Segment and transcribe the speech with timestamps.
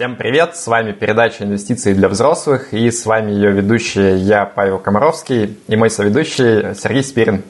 [0.00, 0.56] Всем привет!
[0.56, 5.76] С вами передача «Инвестиции для взрослых» и с вами ее ведущий я, Павел Комаровский, и
[5.76, 7.42] мой соведущий Сергей Спирин.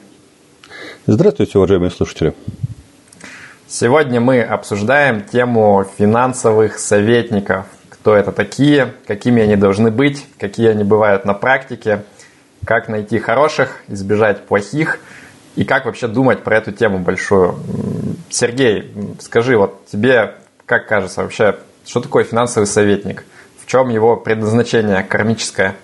[1.05, 2.33] Здравствуйте, уважаемые слушатели!
[3.69, 7.67] Сегодня мы обсуждаем тему финансовых советников.
[7.87, 12.03] Кто это такие, какими они должны быть, какие они бывают на практике,
[12.65, 14.99] как найти хороших, избежать плохих
[15.55, 17.57] и как вообще думать про эту тему большую.
[18.29, 20.33] Сергей, скажи, вот тебе
[20.65, 21.55] как кажется вообще,
[21.85, 23.25] что такое финансовый советник?
[23.59, 25.75] В чем его предназначение кармическое?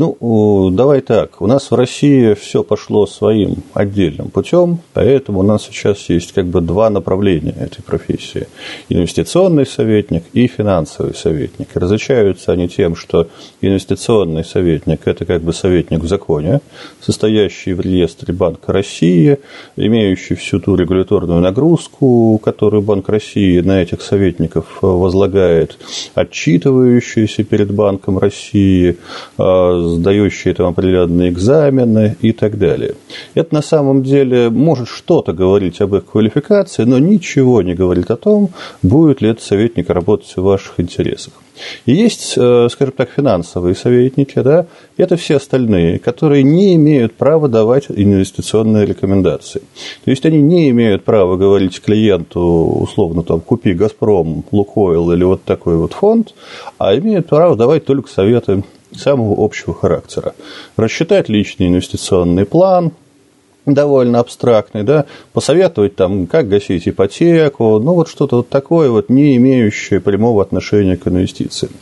[0.00, 1.42] Ну, давай так.
[1.42, 6.46] У нас в России все пошло своим отдельным путем, поэтому у нас сейчас есть как
[6.46, 8.46] бы два направления этой профессии.
[8.88, 11.68] Инвестиционный советник и финансовый советник.
[11.74, 13.28] Различаются они тем, что
[13.60, 16.62] инвестиционный советник– это как бы советник в законе,
[17.02, 19.38] состоящий в реестре Банка России,
[19.76, 25.76] имеющий всю ту регуляторную нагрузку, которую Банк России на этих советников возлагает,
[26.14, 28.96] отчитывающийся перед Банком России,
[29.36, 32.94] а, сдающие там определенные экзамены и так далее.
[33.34, 38.16] Это на самом деле может что-то говорить об их квалификации, но ничего не говорит о
[38.16, 38.50] том,
[38.82, 41.34] будет ли этот советник работать в ваших интересах.
[41.86, 44.66] И есть, э, скажем так, финансовые советники, да,
[44.96, 49.62] это все остальные, которые не имеют права давать инвестиционные рекомендации.
[50.04, 55.42] То есть они не имеют права говорить клиенту, условно, там, купи «Газпром», «Лукойл» или вот
[55.44, 56.34] такой вот фонд,
[56.78, 58.62] а имеют право давать только советы
[58.96, 60.34] самого общего характера.
[60.76, 62.92] Рассчитать личный инвестиционный план,
[63.66, 69.36] довольно абстрактный, да, посоветовать там, как гасить ипотеку, ну вот что-то вот такое вот, не
[69.36, 71.72] имеющее прямого отношения к инвестициям.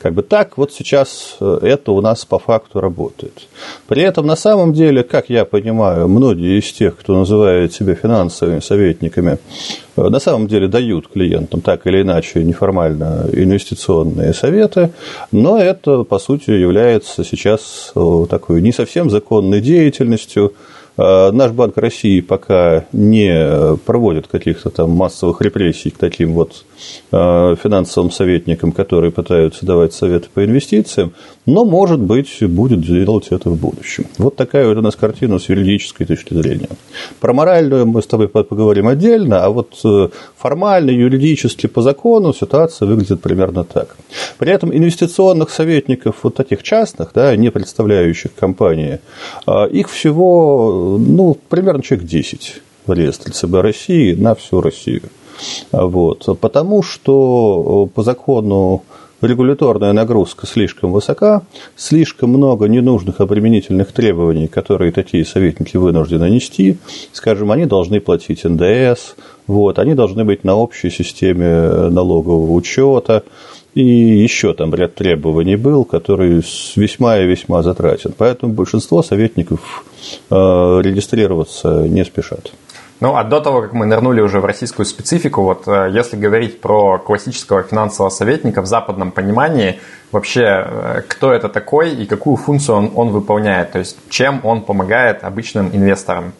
[0.00, 3.48] Как бы так вот сейчас э, это у нас по факту работает.
[3.86, 8.60] При этом на самом деле, как я понимаю, многие из тех, кто называет себя финансовыми
[8.60, 9.38] советниками,
[9.96, 14.90] э, на самом деле дают клиентам так или иначе неформально инвестиционные советы,
[15.32, 20.54] но это, по сути, является сейчас э, такой не совсем законной деятельностью,
[20.96, 26.64] наш Банк России пока не проводит каких-то там массовых репрессий к таким вот
[27.12, 31.12] э, финансовым советникам, которые пытаются давать советы по инвестициям,
[31.44, 34.06] но, может быть, будет делать это в будущем.
[34.18, 36.68] Вот такая вот у нас картина с юридической точки зрения.
[37.20, 42.86] Про моральную мы с тобой поговорим отдельно, а вот э, формально, юридически, по закону ситуация
[42.86, 43.96] выглядит примерно так.
[44.38, 49.00] При этом инвестиционных советников, вот таких частных, да, не представляющих компании,
[49.70, 55.02] их всего ну, примерно человек 10 в реестре ЦБ России на всю Россию.
[55.72, 56.26] Вот.
[56.40, 58.84] Потому что по закону
[59.20, 61.42] регуляторная нагрузка слишком высока,
[61.74, 66.78] слишком много ненужных обременительных требований, которые такие советники вынуждены нести.
[67.12, 69.14] Скажем, они должны платить НДС,
[69.46, 73.24] вот, они должны быть на общей системе налогового учета,
[73.76, 76.42] и еще там ряд требований был, который
[76.76, 78.14] весьма и весьма затратен.
[78.16, 79.84] Поэтому большинство советников
[80.30, 82.52] э, регистрироваться не спешат.
[83.00, 86.62] Ну, а до того, как мы нырнули уже в российскую специфику, вот э, если говорить
[86.62, 89.78] про классического финансового советника в западном понимании,
[90.10, 94.62] вообще э, кто это такой и какую функцию он, он выполняет, то есть чем он
[94.62, 96.32] помогает обычным инвесторам?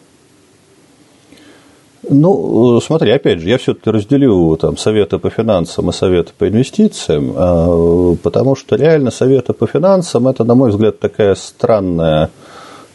[2.09, 7.33] Ну, смотри, опять же, я все-таки разделю там советы по финансам и советы по инвестициям,
[7.35, 12.29] а, потому что реально советы по финансам это, на мой взгляд, такая странная,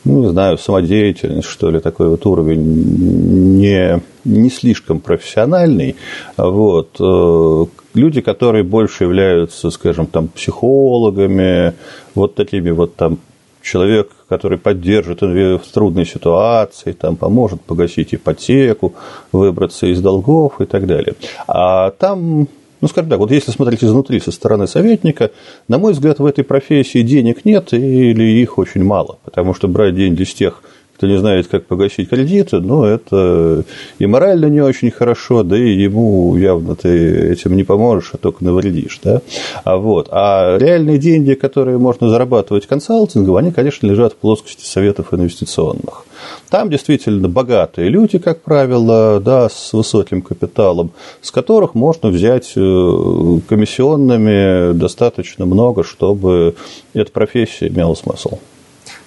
[0.04, 5.96] ну, не знаю, самодеятельность, что ли, такой вот уровень не, не слишком профессиональный.
[6.36, 6.96] Вот.
[6.98, 7.64] Э,
[7.94, 11.74] люди, которые больше являются, скажем, там, психологами,
[12.14, 13.18] вот такими вот там
[13.62, 18.94] человек, который поддержит в трудной ситуации, там, поможет погасить ипотеку,
[19.30, 21.14] выбраться из долгов и так далее.
[21.46, 22.48] А там
[22.82, 25.30] ну, скажем так, вот если смотреть изнутри, со стороны советника,
[25.68, 29.94] на мой взгляд, в этой профессии денег нет или их очень мало, потому что брать
[29.94, 30.64] деньги с тех,
[31.02, 33.64] кто не знает, как погасить кредиты, ну, это
[33.98, 38.44] и морально не очень хорошо, да и ему явно ты этим не поможешь, а только
[38.44, 39.20] навредишь, да.
[39.64, 40.06] А, вот.
[40.12, 46.04] а реальные деньги, которые можно зарабатывать консалтингом, они, конечно, лежат в плоскости советов инвестиционных.
[46.50, 53.38] Там действительно богатые люди, как правило, да, с высоким капиталом, с которых можно взять э,
[53.48, 56.54] комиссионными достаточно много, чтобы
[56.94, 58.38] эта профессия имела смысл.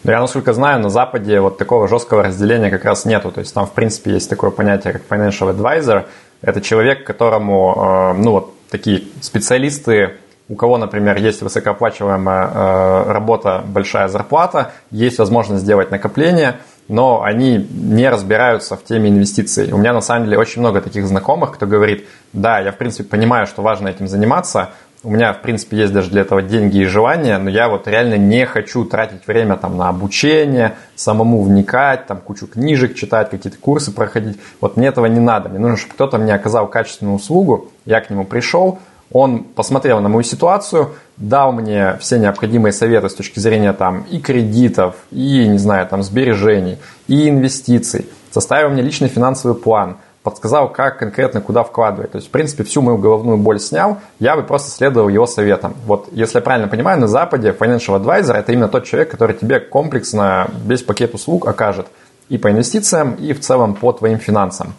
[0.06, 3.32] Но я, насколько знаю, на Западе вот такого жесткого разделения как раз нету.
[3.32, 6.06] То есть там, в принципе, есть такое понятие, как financial advisor.
[6.44, 10.18] Это человек, которому, э, ну вот, такие специалисты,
[10.48, 16.58] у кого, например, есть высокооплачиваемая э, работа, большая зарплата, есть возможность сделать накопление,
[16.88, 19.72] но они не разбираются в теме инвестиций.
[19.72, 23.10] У меня на самом деле очень много таких знакомых, кто говорит, да, я в принципе
[23.10, 24.70] понимаю, что важно этим заниматься,
[25.06, 28.16] у меня, в принципе, есть даже для этого деньги и желания, но я вот реально
[28.18, 33.92] не хочу тратить время там на обучение, самому вникать, там кучу книжек читать, какие-то курсы
[33.92, 34.40] проходить.
[34.60, 35.50] Вот мне этого не надо.
[35.50, 38.80] Мне нужно, чтобы кто-то мне оказал качественную услугу, я к нему пришел,
[39.12, 44.20] он посмотрел на мою ситуацию, дал мне все необходимые советы с точки зрения там и
[44.20, 50.98] кредитов, и, не знаю, там сбережений, и инвестиций, составил мне личный финансовый план, подсказал, как
[50.98, 52.12] конкретно куда вкладывать.
[52.12, 55.76] То есть, в принципе, всю мою головную боль снял, я бы просто следовал его советам.
[55.86, 59.60] Вот, если я правильно понимаю, на Западе Financial Advisor– это именно тот человек, который тебе
[59.60, 61.88] комплексно весь пакет услуг окажет
[62.28, 64.74] и по инвестициям, и в целом по твоим финансам.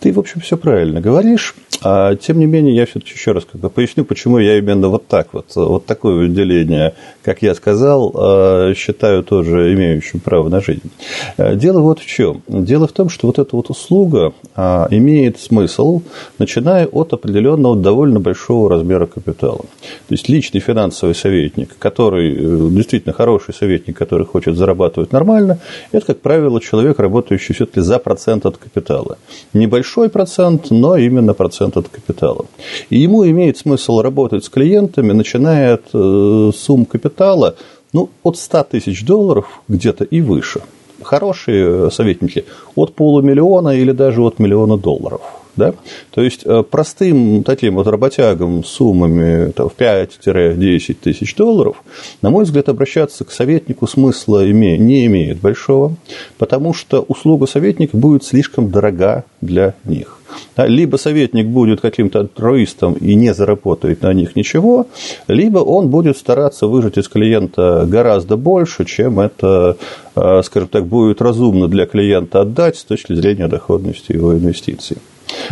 [0.00, 1.54] Ты, в общем, все правильно говоришь.
[1.82, 5.06] А, тем не менее, я все-таки еще раз как бы поясню, почему я именно вот
[5.06, 10.90] так вот, вот такое выделение, как я сказал, а, считаю тоже имеющим право на жизнь.
[11.36, 12.42] А, дело вот в чем.
[12.48, 16.02] Дело в том, что вот эта вот услуга а, имеет смысл,
[16.38, 19.58] начиная от определенного довольно большого размера капитала.
[19.58, 25.58] То есть личный финансовый советник, который э, действительно хороший советник, который хочет зарабатывать нормально,
[25.92, 29.18] это, как правило, человек, работающий все-таки за процент от капитала.
[29.52, 32.44] Небольшой небольшой процент, но именно процент от капитала.
[32.90, 37.54] И ему имеет смысл работать с клиентами, начиная от э, сумм капитала
[37.94, 40.60] ну, от 100 тысяч долларов где-то и выше.
[41.02, 42.44] Хорошие советники
[42.76, 45.20] от полумиллиона или даже от миллиона долларов.
[45.58, 45.74] Да?
[46.12, 51.82] То есть э, простым таким вот работягам с суммами там, в 5-10 тысяч долларов,
[52.22, 55.96] на мой взгляд, обращаться к советнику смысла не имеет большого,
[56.38, 60.18] потому что услуга советника будет слишком дорога для них.
[60.56, 64.86] Либо советник будет каким-то альтруистом и не заработает на них ничего,
[65.26, 69.76] либо он будет стараться выжать из клиента гораздо больше, чем это,
[70.14, 74.98] э, скажем так, будет разумно для клиента отдать с точки зрения доходности его инвестиций.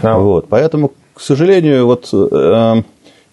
[0.02, 0.18] Да.
[0.18, 0.46] Вот.
[0.48, 2.82] Поэтому, к сожалению, вот э,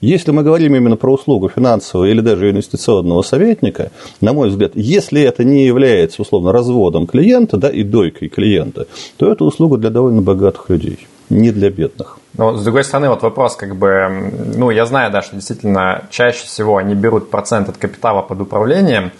[0.03, 5.21] если мы говорим именно про услугу финансового или даже инвестиционного советника, на мой взгляд, если
[5.21, 10.21] это не является, условно, разводом клиента да, и дойкой клиента, то это услуга для довольно
[10.21, 12.19] богатых людей, не для бедных.
[12.37, 16.45] Но, с другой стороны, вот вопрос, как бы, ну, я знаю, да, что действительно чаще
[16.47, 19.11] всего они берут процент от капитала под управлением,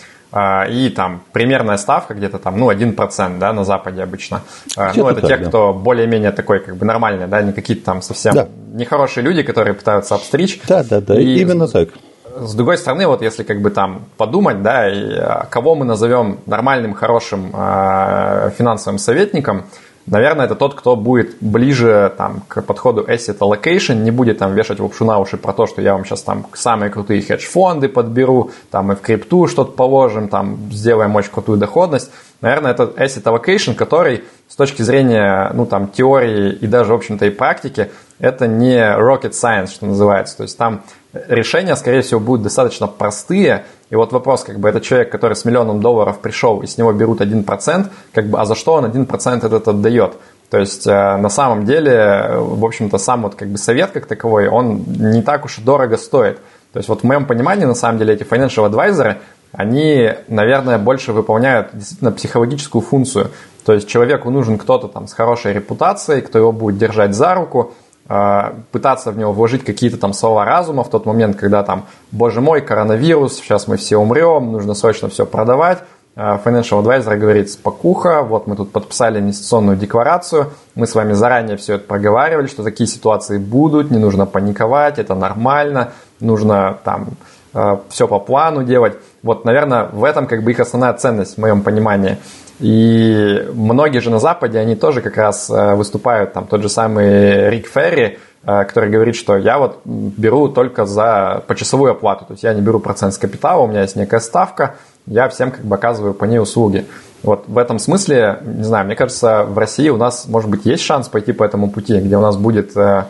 [0.69, 4.41] и там примерная ставка где-то там, ну, 1%, да, на Западе обычно.
[4.75, 5.49] А, ну, это так, те, да.
[5.49, 8.47] кто более-менее такой, как бы, нормальный, да, не какие-то там совсем да.
[8.73, 10.59] нехорошие люди, которые пытаются обстричь.
[10.67, 11.89] Да, да, да, и именно так.
[12.35, 16.95] С другой стороны, вот если как бы там подумать, да, и кого мы назовем нормальным,
[16.95, 19.65] хорошим э, финансовым советником–
[20.05, 24.79] Наверное, это тот, кто будет ближе там, к подходу asset allocation, не будет там вешать
[24.79, 28.91] лапшу на уши про то, что я вам сейчас там самые крутые хедж-фонды подберу, там
[28.91, 32.11] и в крипту что-то положим, там сделаем очень крутую доходность.
[32.41, 37.25] Наверное, это asset allocation, который с точки зрения ну, там, теории и даже, в общем-то,
[37.25, 37.89] и практики,
[38.19, 40.35] это не rocket science, что называется.
[40.35, 40.83] То есть там
[41.13, 45.45] решения, скорее всего, будут достаточно простые, и вот вопрос, как бы, это человек, который с
[45.45, 49.45] миллионом долларов пришел, и с него берут 1%, как бы, а за что он 1%
[49.45, 50.13] этот отдает?
[50.49, 54.47] То есть, э, на самом деле, в общем-то, сам вот как бы совет как таковой,
[54.47, 56.39] он не так уж и дорого стоит.
[56.73, 59.17] То есть, вот в моем понимании, на самом деле, эти financial advisor,
[59.51, 63.31] они, наверное, больше выполняют действительно психологическую функцию.
[63.65, 67.73] То есть, человеку нужен кто-то там с хорошей репутацией, кто его будет держать за руку,
[68.05, 72.61] пытаться в него вложить какие-то там слова разума в тот момент, когда там, боже мой,
[72.61, 75.79] коронавирус, сейчас мы все умрем, нужно срочно все продавать.
[76.15, 81.57] А, Financial Advisor говорит, спокуха, вот мы тут подписали инвестиционную декларацию, мы с вами заранее
[81.57, 87.07] все это проговаривали, что такие ситуации будут, не нужно паниковать, это нормально, нужно там
[87.53, 88.93] а, все по плану делать.
[89.23, 92.17] Вот, наверное, в этом как бы их основная ценность в моем понимании–
[92.59, 97.49] и многие же на Западе, они тоже как раз э, выступают, там тот же самый
[97.49, 102.43] Рик Ферри, э, который говорит, что я вот беру только за почасовую оплату, то есть
[102.43, 104.75] я не беру процент с капитала, у меня есть некая ставка,
[105.07, 106.85] я всем как бы оказываю по ней услуги.
[107.23, 110.83] Вот в этом смысле, не знаю, мне кажется, в России у нас, может быть, есть
[110.83, 113.05] шанс пойти по этому пути, где у нас будет э,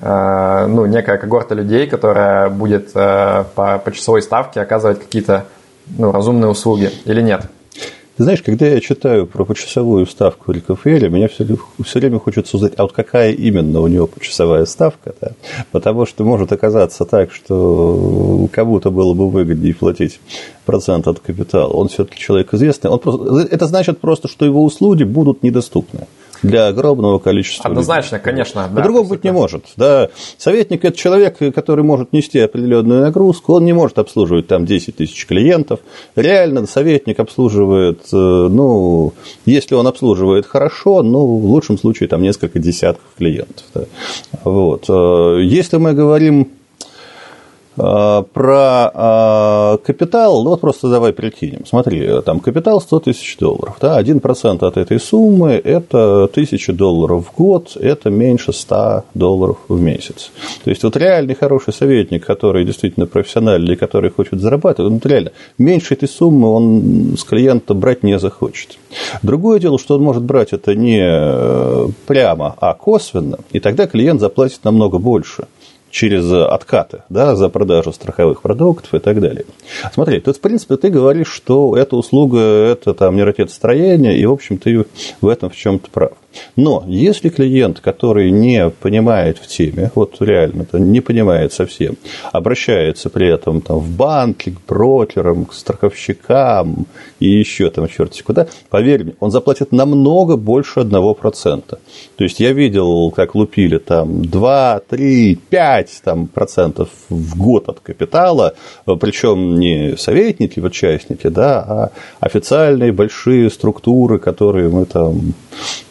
[0.00, 5.46] ну, некая когорта людей, которая будет по, по часовой ставке оказывать какие-то
[5.86, 7.42] ну, разумные услуги или нет?
[8.16, 11.44] Ты знаешь, когда я читаю про почасовую ставку Рикофеля, меня все,
[11.84, 15.32] все время хочется узнать, а вот какая именно у него почасовая ставка, да?
[15.72, 20.20] потому что может оказаться так, что кому-то было бы выгоднее платить
[20.64, 21.72] процент от капитала.
[21.72, 22.88] Он все-таки человек известный.
[22.88, 26.06] Он просто, это значит просто, что его услуги будут недоступны.
[26.44, 28.24] Для огромного количества Однозначно, людей.
[28.24, 28.68] конечно.
[28.68, 29.64] Да, По-другому быть не может.
[29.76, 30.10] Да.
[30.38, 35.26] Советник– это человек, который может нести определенную нагрузку, он не может обслуживать там 10 тысяч
[35.26, 35.80] клиентов.
[36.16, 39.12] Реально советник обслуживает, э, ну,
[39.46, 43.64] если он обслуживает хорошо, ну, в лучшем случае там несколько десятков клиентов.
[43.74, 43.84] Да.
[44.44, 44.84] Вот.
[44.88, 46.48] Э, если мы говорим
[47.76, 51.66] про э, капитал, ну вот просто давай прикинем.
[51.66, 53.76] Смотри, там капитал 100 тысяч долларов.
[53.80, 59.80] Да, 1% от этой суммы– это 1000 долларов в год, это меньше 100 долларов в
[59.80, 60.30] месяц.
[60.62, 65.94] То есть, вот реальный хороший советник, который действительно профессиональный, который хочет зарабатывать, вот реально, меньше
[65.94, 68.78] этой суммы он с клиента брать не захочет.
[69.22, 74.20] Другое дело, что он может брать это не э, прямо, а косвенно, и тогда клиент
[74.20, 75.46] заплатит намного больше
[75.94, 79.44] через откаты да, за продажу страховых продуктов и так далее.
[79.92, 84.58] Смотри, тут, в принципе, ты говоришь, что эта услуга– это там нейротецстроение, и, в общем,
[84.58, 84.86] ты
[85.20, 86.12] в этом в чем-то прав.
[86.56, 91.96] Но если клиент, который не понимает в теме, вот реально не понимает совсем,
[92.32, 96.86] обращается при этом там, в банки, к брокерам, к страховщикам
[97.20, 101.62] и еще там черти куда, поверь мне, он заплатит намного больше 1%.
[101.64, 101.78] То
[102.24, 108.54] есть я видел, как лупили там 2, 3, 5 там, процентов в год от капитала,
[109.00, 115.34] причем не советники, вот частники, да, а официальные большие структуры, которые мы там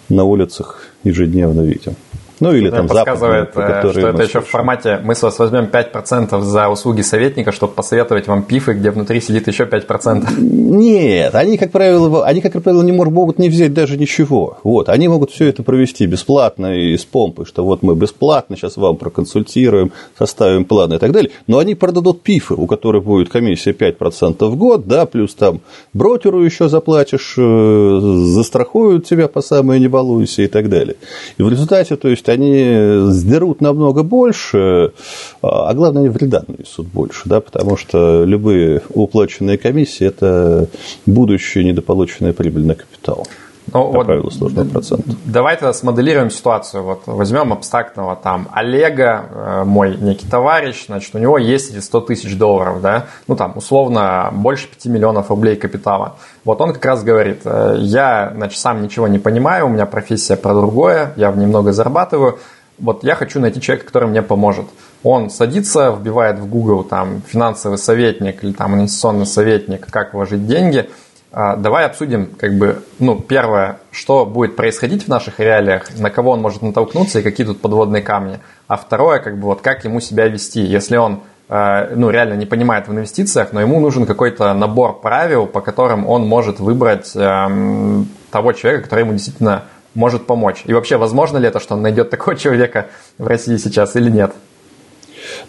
[0.10, 1.96] на улицах ежедневно видим.
[2.40, 5.66] Ну, или там подсказывает, западные, э, что это еще в формате мы с вас возьмем
[5.66, 10.40] 5% за услуги советника, чтобы посоветовать вам пифы, где внутри сидит еще 5%.
[10.40, 14.58] Нет, они, как правило, они, как правило, не могут не взять даже ничего.
[14.63, 18.78] Вот, они могут все это провести бесплатно и с помпой, что вот мы бесплатно сейчас
[18.78, 21.32] вам проконсультируем, составим планы и так далее.
[21.48, 25.62] Но они продадут пифы, у которых будет комиссия 5% в год, да, плюс там
[25.94, 30.96] брокеру еще заплатишь, э, застрахуют тебя по самое не балуйся и так далее.
[31.38, 34.94] И в результате, то есть, есть они сдерут намного больше,
[35.42, 40.68] а главное, они вреда нанесут больше, да, потому что любые уплаченные комиссии– это
[41.06, 43.27] будущее недополученная прибыль на капитал.
[43.67, 45.15] Ну, по вот правилу сложного процента.
[45.25, 46.84] Давай тогда смоделируем ситуацию.
[46.84, 52.01] Вот возьмем абстрактного там Олега, э, мой некий товарищ, значит, у него есть эти 100
[52.01, 56.15] тысяч долларов, да, ну там условно больше 5 миллионов рублей капитала.
[56.43, 60.36] Вот он как раз говорит, э, я, значит, сам ничего не понимаю, у меня профессия
[60.36, 62.39] про другое, я немного зарабатываю,
[62.79, 64.65] вот я хочу найти человека, который мне поможет.
[65.03, 70.89] Он садится, вбивает в Google там финансовый советник или там инвестиционный советник, как вложить деньги–
[71.34, 76.42] давай обсудим, как бы, ну, первое, что будет происходить в наших реалиях, на кого он
[76.42, 78.40] может натолкнуться и какие тут подводные камни.
[78.68, 82.46] А второе, как бы, вот как ему себя вести, если он а, ну, реально не
[82.46, 88.08] понимает в инвестициях, но ему нужен какой-то набор правил, по которым он может выбрать эм,
[88.32, 90.63] того человека, который ему действительно может помочь.
[90.66, 92.88] И вообще, возможно ли это, что он найдет такого человека
[93.18, 94.34] в России сейчас или нет?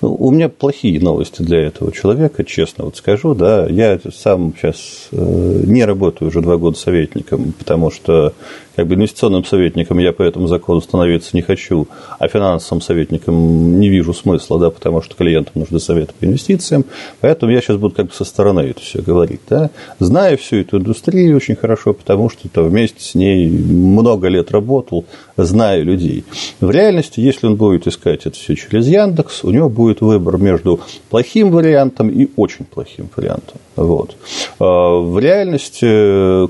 [0.01, 3.35] Ну, у меня плохие новости для этого человека, честно вот скажу.
[3.35, 8.35] Да, я сам сейчас э, не работаю уже два года советником, потому что
[8.77, 11.89] как бы инвестиционным советником я по этому закону становиться не хочу,
[12.19, 16.85] а финансовым советником не вижу смысла, да, потому что клиентам нужны советы по инвестициям.
[17.21, 19.41] Поэтому я сейчас буду как бы со стороны это все говорить.
[19.49, 19.71] Да.
[19.99, 25.05] Знаю всю эту индустрию очень хорошо, потому что -то вместе с ней много лет работал,
[25.37, 26.25] знаю людей.
[26.61, 30.81] В реальности, если он будет искать это все через Яндекс, у него будет выбор между
[31.11, 33.59] плохим вариантом и очень плохим вариантом.
[33.77, 34.17] Вот.
[34.59, 35.87] А в реальности,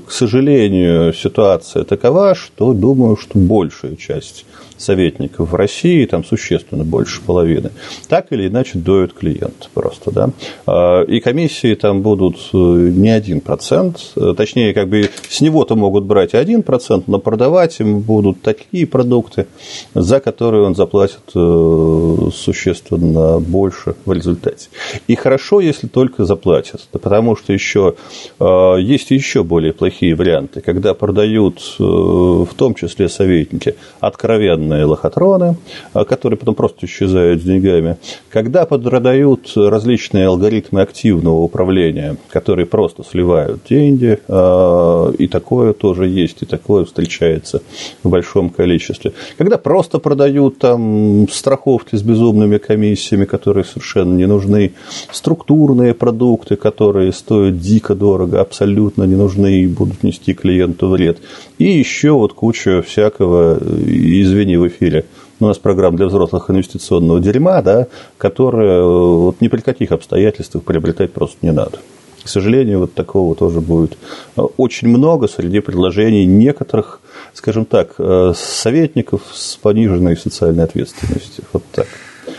[0.05, 4.45] к сожалению, ситуация такова, что думаю, что большая часть
[4.77, 7.71] советников в России, там существенно больше половины,
[8.07, 10.29] так или иначе доют клиент просто, да.
[10.65, 15.75] А, и комиссии там будут э, не один процент, э, точнее, как бы с него-то
[15.75, 19.47] могут брать один процент, но продавать им будут такие продукты,
[19.93, 24.69] за которые он заплатит э, существенно больше в результате.
[25.07, 27.95] И хорошо, если только заплатят, потому что еще
[28.39, 35.55] есть еще более плохие варианты, когда продают, в том числе советники, откровенно современные лохотроны,
[35.93, 37.97] а, которые потом просто исчезают с деньгами.
[38.29, 46.41] Когда продают различные алгоритмы активного управления, которые просто сливают деньги, а, и такое тоже есть,
[46.41, 47.61] и такое встречается
[48.03, 49.11] в большом количестве.
[49.37, 54.71] Когда просто продают там страховки с безумными комиссиями, которые совершенно не нужны,
[55.11, 61.17] структурные продукты, которые стоят дико дорого, абсолютно не нужны и будут нести клиенту вред.
[61.57, 65.05] И еще вот куча всякого, извини, в эфире.
[65.39, 71.11] У нас программа для взрослых инвестиционного дерьма, да, которая вот ни при каких обстоятельствах приобретать
[71.13, 71.79] просто не надо.
[72.23, 73.97] К сожалению, вот такого тоже будет
[74.35, 76.99] очень много среди предложений некоторых,
[77.33, 77.95] скажем так,
[78.35, 81.43] советников с пониженной социальной ответственностью.
[81.53, 81.87] Вот так.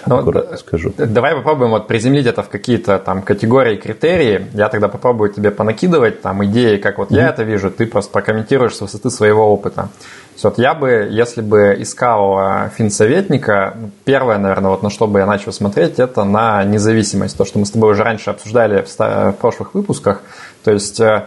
[0.07, 0.93] Ну, аккуратно скажу.
[0.97, 4.47] Давай попробуем вот приземлить это в какие-то там категории, критерии.
[4.55, 7.17] Я тогда попробую тебе понакидывать там идеи, как вот mm-hmm.
[7.17, 9.89] я это вижу, ты просто прокомментируешь с высоты своего опыта.
[10.43, 15.21] Вот я бы, если бы искал а, финсоветника, ну, первое, наверное, вот на что бы
[15.21, 17.37] я начал смотреть, это на независимость.
[17.37, 20.21] То, что мы с тобой уже раньше обсуждали в прошлых выпусках.
[20.63, 21.27] То есть э,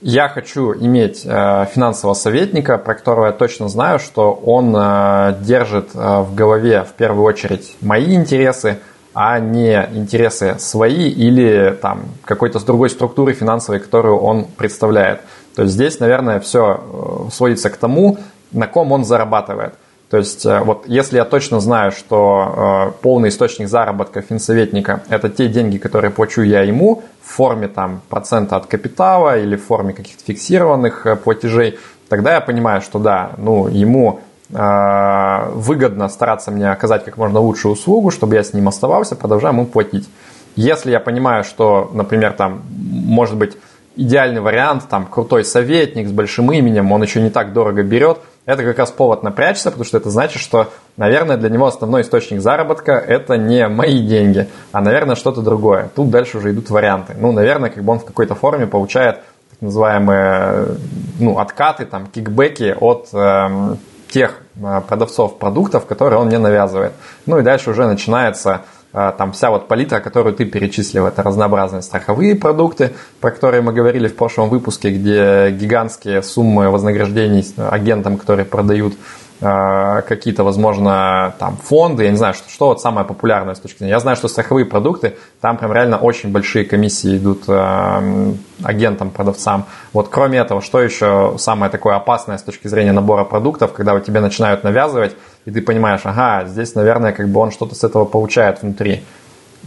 [0.00, 5.90] я хочу иметь э, финансового советника, про которого я точно знаю, что он э, держит
[5.94, 8.78] э, в голове в первую очередь мои интересы,
[9.14, 15.20] а не интересы свои или там какой-то с другой структуры финансовой, которую он представляет.
[15.56, 18.18] То есть здесь, наверное, все сводится к тому,
[18.52, 19.74] на ком он зарабатывает–
[20.10, 25.28] то есть э, вот если я точно знаю, что э, полный источник заработка финсоветника– это
[25.28, 29.92] те деньги, которые плачу я ему в форме там, процента от капитала или в форме
[29.92, 36.70] каких-то фиксированных э, платежей, тогда я понимаю, что да, ну, ему э, выгодно стараться мне
[36.70, 40.08] оказать как можно лучшую услугу, чтобы я с ним оставался, продолжаю ему платить.
[40.56, 43.58] Если я понимаю, что, например, там, может быть,
[43.94, 48.64] идеальный вариант, там, крутой советник с большим именем, он еще не так дорого берет– это
[48.64, 52.92] как раз повод напрячься, потому что это значит, что, наверное, для него основной источник заработка–
[53.08, 55.90] это не мои деньги, а, наверное, что-то другое.
[55.94, 57.14] Тут дальше уже идут варианты.
[57.20, 59.16] Ну, наверное, как бы он в какой-то форме получает
[59.50, 60.76] так называемые
[61.20, 63.76] ну, откаты, там, кикбеки от э,
[64.10, 64.40] тех
[64.88, 66.92] продавцов продуктов, которые он мне навязывает.
[67.26, 72.34] Ну и дальше уже начинается там вся вот палитра, которую ты перечислил, это разнообразные страховые
[72.34, 78.94] продукты, про которые мы говорили в прошлом выпуске, где гигантские суммы вознаграждений агентам, которые продают
[79.40, 83.78] а, какие-то, возможно, там фонды, я не знаю, что, что вот самое популярное с точки
[83.78, 83.92] зрения.
[83.92, 88.32] Я знаю, что страховые продукты, там прям реально очень большие комиссии идут э,
[88.64, 89.66] агентам, продавцам.
[89.92, 94.04] Вот кроме этого, что еще самое такое опасное с точки зрения набора продуктов, когда вот
[94.04, 95.14] тебе начинают навязывать,
[95.48, 99.02] и ты понимаешь, ага, здесь, наверное, как бы он что-то с этого получает внутри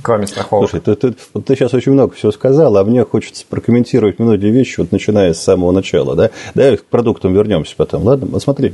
[0.01, 0.69] кроме страховок.
[0.69, 4.51] Слушай, ты, ты, вот ты сейчас очень много всего сказал, а мне хочется прокомментировать многие
[4.51, 6.15] вещи, вот начиная с самого начала.
[6.15, 6.29] Да?
[6.55, 8.27] Давай к продуктам вернемся потом, ладно?
[8.31, 8.73] Вот смотри.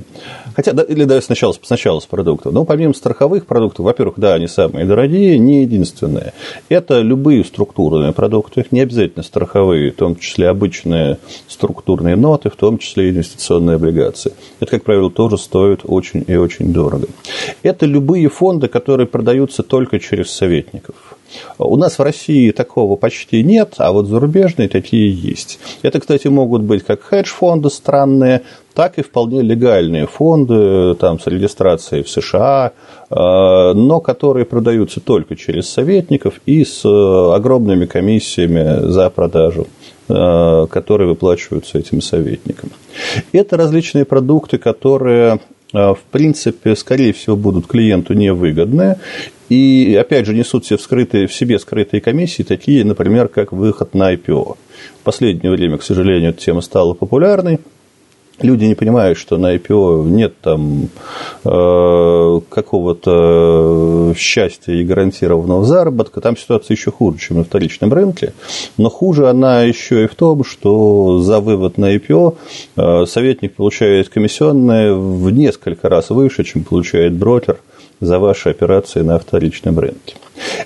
[0.56, 2.54] Хотя, да, или давай сначала, сначала с продуктов.
[2.54, 6.34] Ну, помимо страховых продуктов, во-первых, да, они самые дорогие, не единственные.
[6.70, 12.78] Это любые структурные продукты, не обязательно страховые, в том числе обычные структурные ноты, в том
[12.78, 14.34] числе инвестиционные облигации.
[14.60, 17.08] Это, как правило, тоже стоит очень и очень дорого.
[17.64, 21.17] Это любые фонды, которые продаются только через советников.
[21.58, 25.60] У нас в России такого почти нет, а вот зарубежные такие есть.
[25.82, 32.04] Это, кстати, могут быть как хедж-фонды странные, так и вполне легальные фонды там, с регистрацией
[32.04, 32.74] в США,
[33.10, 39.68] э, но которые продаются только через советников и с э, огромными комиссиями за продажу
[40.10, 42.70] э, которые выплачиваются этим советникам.
[43.32, 45.40] Это различные продукты, которые
[45.74, 48.98] в принципе, скорее всего, будут клиенту невыгодны
[49.50, 54.14] и, опять же, несут все вскрытые, в себе скрытые комиссии, такие, например, как выход на
[54.14, 54.58] IPO.
[55.00, 57.60] В последнее время, к сожалению, эта тема стала популярной.
[58.40, 60.90] Люди не понимают, что на IPO нет там
[61.44, 61.50] э,
[62.50, 66.22] какого-то счастья и гарантированного заработка.
[66.22, 68.34] Там ситуация еще хуже, чем на вторичном рынке.
[68.78, 72.36] Но хуже она еще и в том, что за вывод на IPO
[72.76, 77.58] э, советник получает комиссионные в несколько раз выше, чем получает брокер
[78.00, 80.16] за ваши операции на вторичном рынке.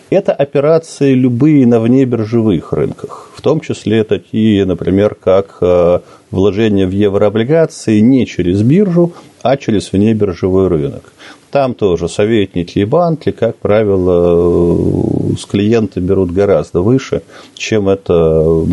[0.10, 6.92] Это операции любые на внебиржевых рынках, в том числе такие, например, как э, вложение в
[6.92, 11.14] еврооблигации не через биржу, а через внебиржевой рынок.
[11.52, 17.24] Там тоже советники и банки, как правило, с клиента берут гораздо выше,
[17.56, 18.66] чем это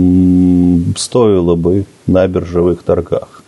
[0.96, 3.42] стоило бы на биржевых торгах.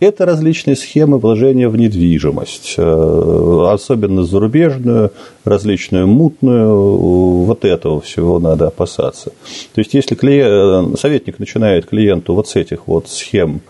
[0.00, 5.12] Это различные схемы вложения в недвижимость, э, особенно зарубежную,
[5.44, 6.96] различную мутную,
[7.44, 9.30] вот этого всего надо опасаться.
[9.74, 13.60] То есть, если клиент, советник начинает клиенту вот с этих вот схем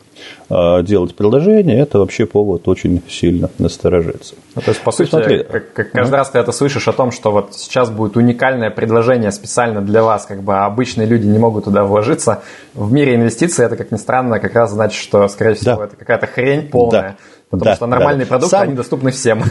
[0.49, 4.35] делать предложение, это вообще повод очень сильно насторожиться.
[4.55, 7.11] Ну, то есть, по сути, смотри, как, как каждый раз ты это слышишь о том,
[7.11, 11.65] что вот сейчас будет уникальное предложение специально для вас, как бы обычные люди не могут
[11.65, 12.43] туда вложиться.
[12.75, 15.85] В мире инвестиций это, как ни странно, как раз значит, что, скорее всего, да.
[15.85, 17.17] это какая-то хрень полная, да.
[17.51, 18.29] потому да, что нормальные да.
[18.29, 18.63] продукты, Сам...
[18.63, 19.43] они доступны всем.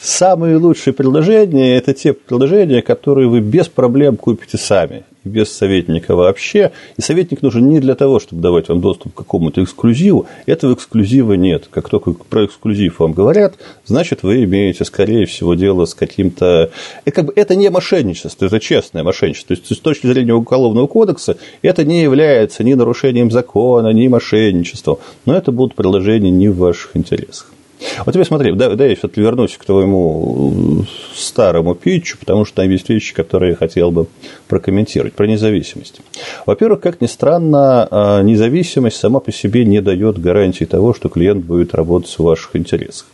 [0.00, 6.72] Самые лучшие предложения– это те предложения, которые вы без проблем купите сами без советника вообще.
[6.96, 10.26] И советник нужен не для того, чтобы давать вам доступ к какому-то эксклюзиву.
[10.46, 11.68] Этого эксклюзива нет.
[11.70, 16.70] Как только про эксклюзив вам говорят, значит, вы имеете, скорее всего, дело с каким-то...
[17.04, 19.56] Это, как бы, это не мошенничество, это честное мошенничество.
[19.56, 24.98] То есть, с точки зрения Уголовного кодекса, это не является ни нарушением закона, ни мошенничеством.
[25.24, 27.55] Но это будут предложения не в ваших интересах.
[28.04, 30.84] Вот теперь смотри, да, да, я все-таки вернусь к твоему
[31.14, 34.06] старому питчу, потому что там есть вещи, которые я хотел бы
[34.48, 36.00] прокомментировать про независимость.
[36.46, 41.44] Во-первых, как ни странно, а, независимость сама по себе не дает гарантии того, что клиент
[41.44, 43.06] будет работать в ваших интересах.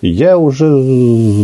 [0.00, 0.66] Я уже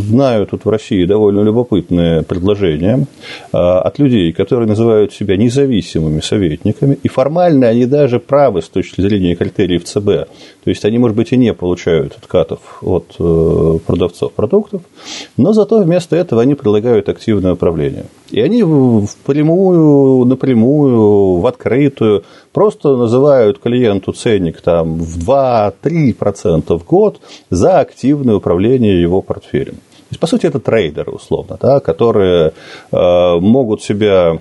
[0.01, 3.07] знаю тут в России довольно любопытное предложение
[3.53, 9.01] а, от людей, которые называют себя независимыми советниками, и формально они даже правы с точки
[9.01, 10.05] зрения критериев ЦБ.
[10.65, 14.83] То есть они, может быть, и не получают откатов от э, продавцов продуктов,
[15.37, 18.07] но зато вместо этого они предлагают активное управление.
[18.31, 27.21] И они впрямую, напрямую, в открытую просто называют клиенту ценник там, в 2-3% в год
[27.51, 29.75] за активное управление его портфелем.
[29.75, 32.53] То есть, по сути, это трейдеры, условно, да, которые
[32.93, 34.39] э, могут себя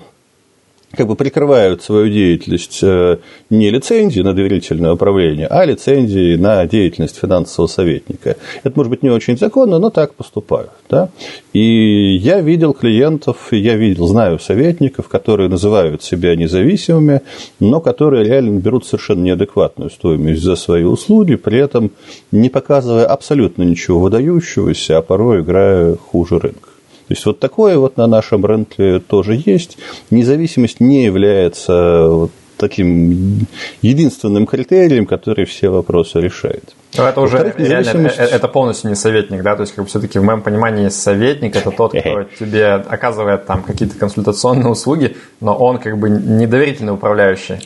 [0.98, 3.18] как бы прикрывают свою деятельность э,
[3.50, 8.36] не лицензией на доверительное управление, а лицензией на деятельность финансового советника.
[8.64, 10.72] Это может быть не очень законно, но так поступают.
[10.90, 11.10] Да?
[11.52, 17.20] И я видел клиентов, я видел, знаю советников, которые называют себя независимыми,
[17.60, 21.92] но которые реально берут совершенно неадекватную стоимость за свои услуги, при этом
[22.32, 26.68] не показывая абсолютно ничего выдающегося, а порой играя хуже рынка.
[27.08, 29.78] То есть вот такое вот на нашем рынке тоже есть.
[30.10, 33.46] Независимость не является вот таким
[33.80, 36.74] единственным критерием, который все вопросы решает.
[36.98, 40.18] Но это уже реально, э, это полностью не советник, да, то есть как бы все-таки
[40.18, 45.78] в моем понимании советник это тот, кто тебе оказывает там какие-то консультационные услуги, но он
[45.78, 47.60] как бы недоверительный управляющий.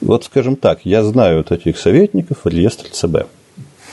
[0.00, 3.28] Вот скажем так, я знаю таких советников в реестре ЦБ.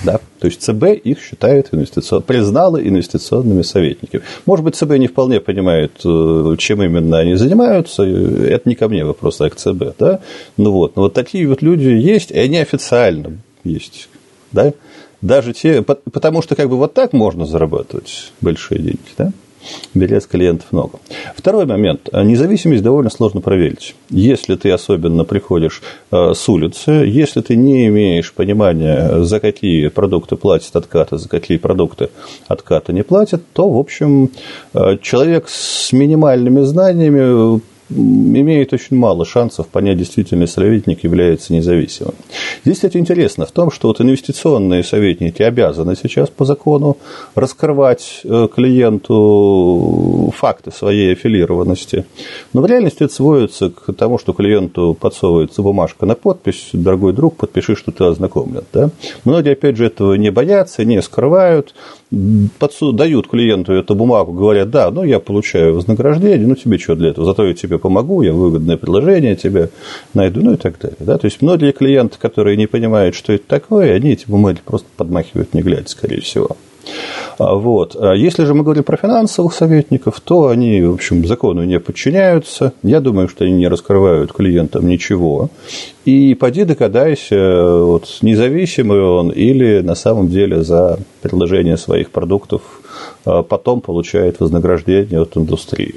[0.04, 0.20] Да?
[0.40, 2.22] То есть ЦБ их считает инвестицион...
[2.22, 4.24] признала инвестиционными советниками.
[4.46, 8.04] Может быть, ЦБ не вполне понимает, э, чем именно они занимаются.
[8.04, 9.98] Это не ко мне вопрос, а к ЦБ.
[9.98, 10.20] Да?
[10.58, 10.96] Ну вот.
[10.96, 14.10] Но вот такие вот люди есть, и они официально есть.
[14.52, 14.74] Да?
[15.22, 19.00] Даже те, потому что как бы вот так можно зарабатывать большие деньги.
[19.18, 19.32] Да?
[19.94, 21.00] Билет клиентов много.
[21.36, 22.10] Второй момент.
[22.14, 23.96] Независимость довольно сложно проверить.
[24.10, 30.36] Если ты особенно приходишь э, с улицы, если ты не имеешь понимания, за какие продукты
[30.36, 32.10] платят откаты, за какие продукты
[32.48, 34.32] откаты не платят, то, в общем,
[34.74, 42.16] э, человек с минимальными знаниями имеет очень мало шансов понять, действительно советник является независимым.
[42.64, 46.98] Здесь, кстати, интересно в том, что вот инвестиционные советники обязаны сейчас по закону
[47.36, 52.06] раскрывать э, клиенту факты своей аффилированности.
[52.54, 57.36] Но в реальности это сводится к тому, что клиенту подсовывается бумажка на подпись, дорогой друг,
[57.36, 58.64] подпиши, что ты ознакомлен.
[58.74, 58.90] Да?
[59.24, 61.76] Многие, опять же, этого не боятся, не скрывают,
[62.94, 67.26] дают клиенту эту бумагу, говорят, да, ну я получаю вознаграждение, ну тебе что для этого,
[67.26, 69.70] зато я тебе помогу, я выгодное предложение тебе
[70.14, 70.98] найду, ну и так далее.
[71.00, 71.18] Да?
[71.18, 75.54] То есть многие клиенты, которые не понимают, что это такое, они эти бумаги просто подмахивают,
[75.54, 76.56] не глядя, скорее всего.
[77.38, 77.96] А, вот.
[78.00, 82.74] А если же мы говорим про финансовых советников, то они, в общем, закону не подчиняются.
[82.84, 85.50] Я думаю, что они не раскрывают клиентам ничего.
[86.06, 92.62] И поди догадайся, вот, независимый он или на самом деле за предложение своих продуктов
[93.26, 95.96] а, потом получает вознаграждение от индустрии.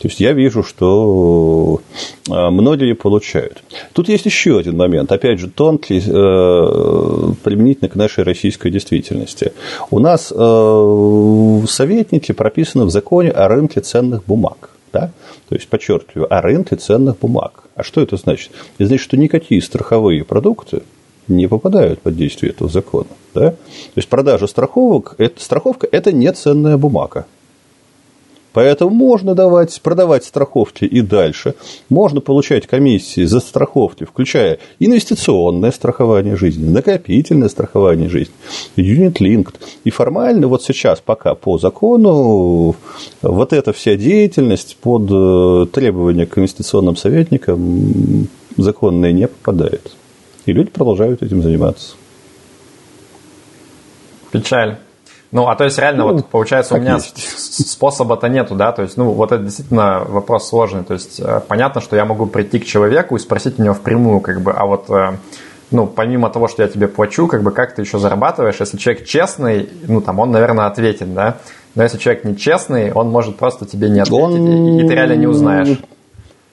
[0.00, 1.82] То есть я вижу, что
[2.30, 3.62] а, многие получают.
[3.92, 9.52] Тут есть еще один момент, опять же, тонкий, э, применительно к нашей российской действительности.
[9.90, 14.70] У нас э, советники прописаны в законе о рынке ценных бумаг.
[14.90, 15.12] Да?
[15.50, 17.64] То есть, подчеркиваю, о рынке ценных бумаг.
[17.74, 18.52] А что это значит?
[18.78, 20.82] Это значит, что никакие страховые продукты
[21.28, 23.08] не попадают под действие этого закона.
[23.34, 23.50] Да?
[23.50, 23.56] То
[23.96, 27.26] есть продажа страховок, это, страховка– это не ценная бумага.
[28.52, 31.54] Поэтому можно давать, продавать страховки и дальше.
[31.88, 38.34] Можно получать комиссии за страховки, включая инвестиционное страхование жизни, накопительное страхование жизни,
[38.76, 39.60] юнит-линкд.
[39.84, 42.74] И формально вот сейчас пока по закону
[43.22, 49.96] вот эта вся деятельность под э, требования к инвестиционным советникам законная не попадает.
[50.46, 51.94] И люди продолжают этим заниматься.
[54.32, 54.78] Печаль.
[55.32, 58.96] Ну, а то есть реально, ну, вот получается, у меня способа-то нету, да, то есть,
[58.96, 62.64] ну, вот это действительно вопрос сложный, то есть, э, понятно, что я могу прийти к
[62.64, 65.12] человеку и спросить у него впрямую, как бы, а вот, э,
[65.70, 69.06] ну, помимо того, что я тебе плачу, как бы, как ты еще зарабатываешь, если человек
[69.06, 71.36] честный, ну, там, он, наверное, ответит, да,
[71.76, 74.78] но если человек нечестный, он может просто тебе не ответить, он...
[74.80, 75.78] и ты реально не узнаешь.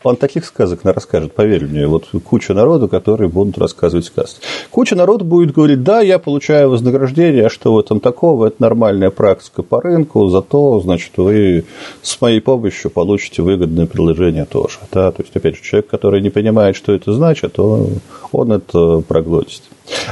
[0.03, 1.87] Он таких сказок не расскажет, поверь мне.
[1.87, 4.39] Вот куча народу, которые будут рассказывать сказки.
[4.69, 8.47] Куча народу будет говорить, да, я получаю вознаграждение, а что в этом такого?
[8.47, 11.65] Это нормальная практика по рынку, зато, значит, вы
[12.01, 14.77] с моей помощью получите выгодное предложение тоже.
[14.91, 15.11] Да?
[15.11, 17.99] То есть, опять же, человек, который не понимает, что это значит, он,
[18.31, 19.63] он это проглотит.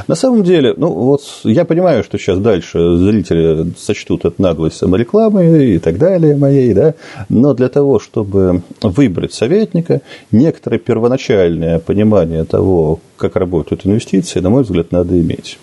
[0.08, 5.74] На самом деле, ну вот я понимаю, что сейчас дальше зрители сочтут это наглость саморекламы
[5.74, 6.94] и так далее моей, да,
[7.28, 14.62] но для того, чтобы выбрать советника, некоторое первоначальное понимание того, как работают инвестиции, на мой
[14.62, 15.58] взгляд, надо иметь.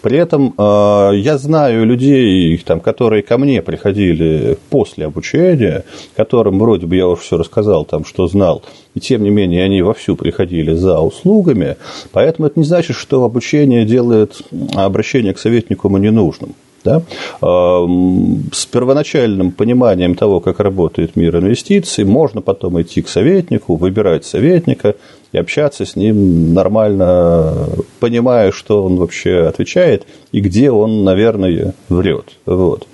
[0.00, 5.84] При этом э, я знаю людей, там, которые ко мне приходили после обучения,
[6.16, 8.62] которым вроде бы я уже все рассказал, там, что знал,
[8.94, 11.76] и тем не менее они вовсю приходили за услугами,
[12.12, 14.42] поэтому это не значит, что обучение делает
[14.74, 17.02] обращение к советнику ненужным да,
[17.40, 24.96] с первоначальным пониманием того, как работает мир инвестиций, можно потом идти к советнику, выбирать советника
[25.32, 27.68] и общаться с ним нормально,
[28.00, 32.26] понимая, что он вообще отвечает и где он, наверное, врет.
[32.46, 32.86] Вот.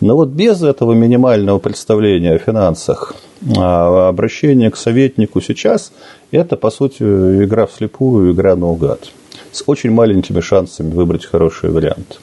[0.00, 3.14] Но вот без этого минимального представления о финансах,
[3.56, 5.92] а, обращение к советнику сейчас–
[6.30, 9.10] это, по сути, игра вслепую, игра наугад
[9.52, 12.20] с очень маленькими шансами выбрать хороший вариант.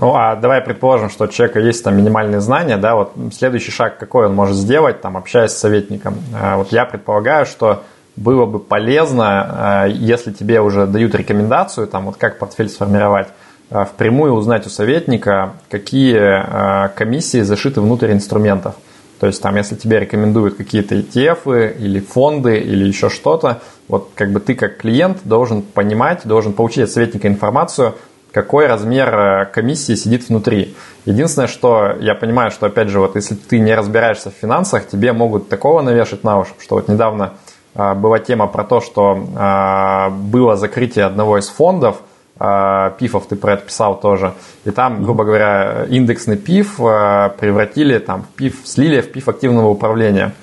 [0.00, 3.98] Ну, а давай предположим, что у человека есть там минимальные знания, да, вот следующий шаг
[3.98, 6.14] какой он может сделать, там, общаясь с советником.
[6.34, 7.82] А, вот я предполагаю, что
[8.18, 13.28] было бы полезно, а, если тебе уже дают рекомендацию, там, вот как портфель сформировать,
[13.70, 18.74] а, впрямую узнать у советника, какие комиссии зашиты внутрь инструментов.
[19.20, 24.30] То есть там, если тебе рекомендуют какие-то ETF или фонды или еще что-то, вот как
[24.32, 27.94] бы ты как клиент должен понимать, должен получить от советника информацию,
[28.32, 30.76] какой размер э, комиссии сидит внутри.
[31.06, 35.12] Единственное, что я понимаю, что, опять же, вот если ты не разбираешься в финансах, тебе
[35.12, 37.47] могут такого навешать на уши, что вот недавно э,
[37.94, 42.02] была тема про то, что э, было закрытие одного из фондов,
[42.98, 44.32] пифов ты про это писал тоже,
[44.64, 50.34] и там, грубо говоря, индексный пиф превратили там в пиф, слили в пиф активного управления.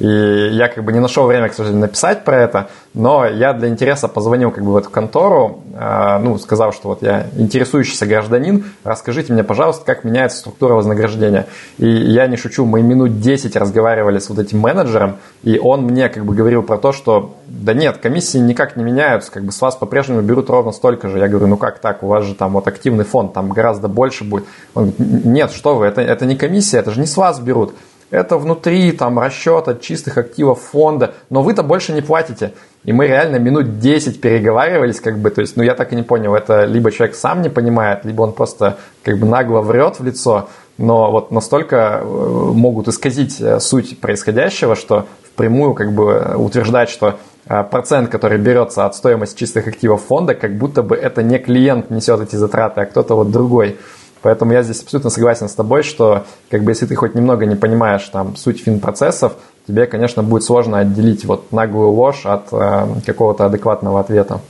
[0.00, 3.68] И я как бы не нашел время, к сожалению, написать про это, но я для
[3.68, 8.64] интереса позвонил как бы в эту контору, э, ну, сказал, что вот я интересующийся гражданин,
[8.82, 11.46] расскажите мне, пожалуйста, как меняется структура вознаграждения.
[11.76, 16.08] И я не шучу, мы минут 10 разговаривали с вот этим менеджером, и он мне
[16.08, 19.60] как бы говорил про то, что да нет, комиссии никак не меняются, как бы с
[19.60, 21.18] вас по-прежнему берут ровно столько же.
[21.18, 24.24] Я говорю, ну как так, у вас же там вот активный фонд, там гораздо больше
[24.24, 24.44] будет.
[24.74, 27.74] Он говорит, нет, что вы, это, это не комиссия, это же не с вас берут
[28.10, 32.52] это внутри там расчета чистых активов фонда, но вы-то больше не платите.
[32.84, 36.02] И мы реально минут 10 переговаривались, как бы, то есть, ну, я так и не
[36.02, 40.04] понял, это либо человек сам не понимает, либо он просто как бы нагло врет в
[40.04, 46.88] лицо, но вот настолько э, могут исказить э, суть происходящего, что впрямую как бы утверждать,
[46.88, 51.38] что э, процент, который берется от стоимости чистых активов фонда, как будто бы это не
[51.38, 53.76] клиент несет эти затраты, а кто-то вот другой.
[54.22, 57.56] Поэтому я здесь абсолютно согласен с тобой, что как бы если ты хоть немного не
[57.56, 59.34] понимаешь там суть финпроцессов,
[59.66, 64.40] тебе, конечно, будет сложно отделить вот наглую ложь от э, какого-то адекватного ответа.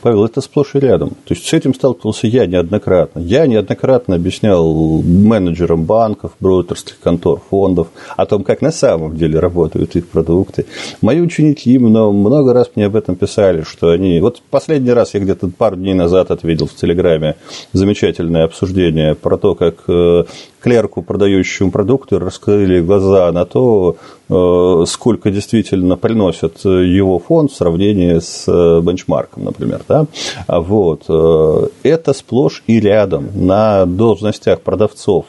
[0.00, 1.10] Павел, это сплошь и рядом.
[1.10, 3.20] То есть с этим сталкивался я неоднократно.
[3.20, 9.96] Я неоднократно объяснял менеджерам банков, брокерских контор, фондов о том, как на самом деле работают
[9.96, 10.66] их продукты.
[11.00, 14.20] Мои ученики много раз мне об этом писали, что они...
[14.20, 17.36] Вот последний раз я где-то пару дней назад ответил в Телеграме
[17.72, 20.24] замечательное обсуждение про то, как э,
[20.60, 23.96] клерку, продающему продукты, раскрыли глаза на то,
[24.28, 29.82] сколько действительно приносит его фонд в сравнении с э, бенчмарком, например.
[29.86, 30.06] Да?
[30.46, 31.04] А вот.
[31.08, 35.26] Э, это сплошь и рядом на должностях продавцов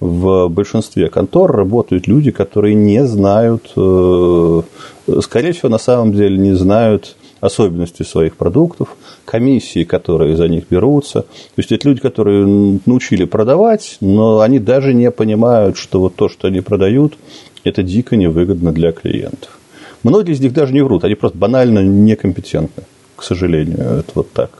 [0.00, 7.16] в большинстве контор работают люди, которые не знают, скорее всего, на самом деле не знают
[7.40, 11.22] особенности своих продуктов, комиссии, которые за них берутся.
[11.22, 16.28] То есть это люди, которые научили продавать, но они даже не понимают, что вот то,
[16.28, 17.14] что они продают,
[17.64, 19.50] это дико невыгодно для клиентов.
[20.02, 22.84] Многие из них даже не врут, они просто банально некомпетентны,
[23.16, 23.98] к сожалению.
[23.98, 24.50] Это вот так.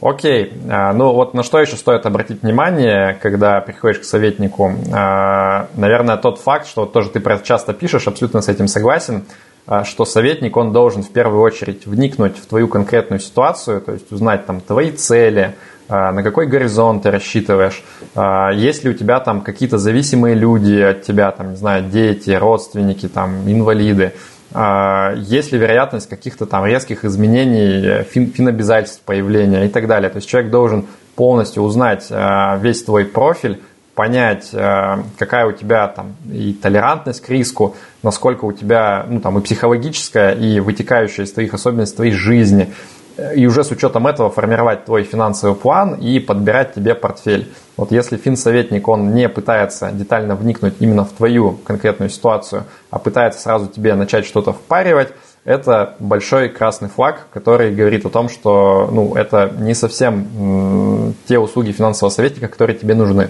[0.00, 0.52] Окей.
[0.68, 4.72] А, ну вот на что еще стоит обратить внимание, когда приходишь к советнику?
[4.92, 9.24] А, наверное, тот факт, что тоже ты часто пишешь, абсолютно с этим согласен,
[9.66, 14.10] а, что советник, он должен в первую очередь вникнуть в твою конкретную ситуацию, то есть
[14.10, 15.54] узнать там твои цели,
[15.88, 17.82] на какой горизонт ты рассчитываешь,
[18.14, 22.30] а, есть ли у тебя там какие-то зависимые люди от тебя, там, не знаю, дети,
[22.30, 24.12] родственники, там, инвалиды,
[24.54, 30.10] есть ли вероятность каких-то там резких изменений фин, финобязательств появления и так далее.
[30.10, 30.84] То есть человек должен
[31.16, 32.08] полностью узнать
[32.60, 33.62] весь твой профиль,
[33.94, 39.42] понять, какая у тебя там и толерантность к риску, насколько у тебя ну, там, и
[39.42, 42.72] психологическая, и вытекающая из твоих особенностей твоей жизни.
[43.34, 47.52] И уже с учетом этого формировать твой финансовый план и подбирать тебе портфель.
[47.76, 53.40] Вот если финсоветник, он не пытается детально вникнуть именно в твою конкретную ситуацию, а пытается
[53.40, 55.08] сразу тебе начать что-то впаривать,
[55.44, 61.72] это большой красный флаг, который говорит о том, что ну, это не совсем те услуги
[61.72, 63.28] финансового советника, которые тебе нужны.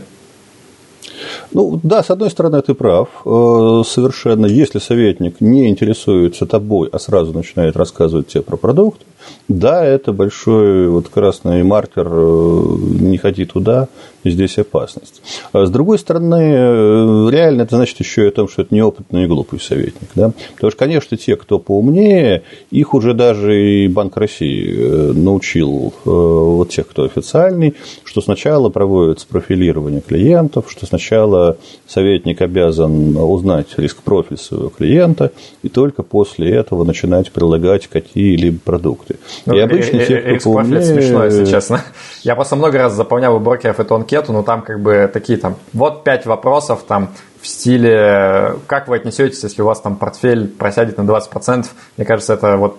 [1.53, 4.47] Ну, да, с одной стороны, ты прав э, совершенно.
[4.47, 9.03] Если советник не интересуется тобой, а сразу начинает рассказывать тебе про продукт,
[9.49, 13.89] да, это большой вот красный маркер э, «не ходи туда,
[14.25, 15.23] здесь опасность».
[15.53, 19.25] А с другой стороны, э, реально это значит еще и о том, что это неопытный
[19.25, 20.09] и глупый советник.
[20.15, 20.33] Да?
[20.55, 26.71] Потому что, конечно, те, кто поумнее, их уже даже и Банк России э, научил, вот
[26.71, 31.57] тех, кто официальный, что сначала проводится профилирование клиентов, что сначала
[31.87, 35.33] советник обязан узнать риск-профиль своего клиента,
[35.63, 39.12] и только после этого начинать предлагать какие-либо продукты.
[39.47, 40.83] Ну, и обычно те, кто поумнее...
[40.83, 41.81] смешно, если честно.
[42.23, 45.57] Я просто много раз заполнял у брокеров эту анкету, но там как бы такие там,
[45.73, 50.97] вот пять вопросов там в стиле, как вы отнесетесь, если у вас там портфель просядет
[50.97, 52.79] на 20%, мне кажется, это вот,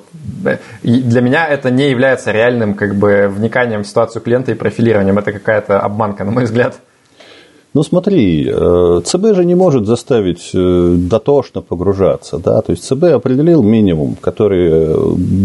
[0.84, 5.19] и для меня это не является реальным как бы вниканием в ситуацию клиента и профилированием,
[5.19, 6.80] это какая-то обманка, на мой взгляд.
[7.73, 12.38] Ну смотри, э, ЦБ же не может заставить э, дотошно погружаться.
[12.38, 12.62] Да?
[12.62, 14.95] То есть ЦБ определил минимум, который э,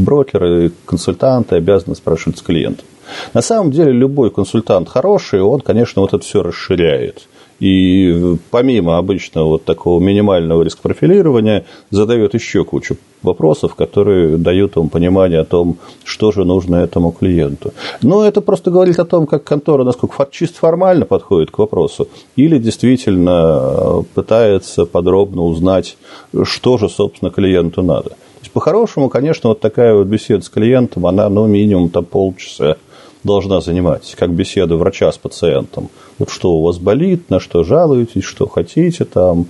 [0.05, 2.85] брокеры, консультанты обязаны спрашивать с клиентом.
[3.33, 7.27] На самом деле любой консультант хороший, он, конечно, вот это все расширяет.
[7.61, 15.41] И помимо обычного вот такого минимального риск-профилирования задает еще кучу вопросов, которые дают ему понимание
[15.41, 17.73] о том, что же нужно этому клиенту.
[18.01, 22.59] Но это просто говорит о том, как контора, насколько чисто формально подходит к вопросу, или
[22.59, 25.97] действительно пытается подробно узнать,
[26.45, 28.11] что же, собственно, клиенту надо.
[28.11, 32.77] То есть, по-хорошему, конечно, вот такая вот беседа с клиентом, она, ну, минимум там полчаса
[33.25, 35.91] должна занимать, как беседа врача с пациентом.
[36.19, 39.47] Вот что у вас болит, на что жалуетесь, что хотите там,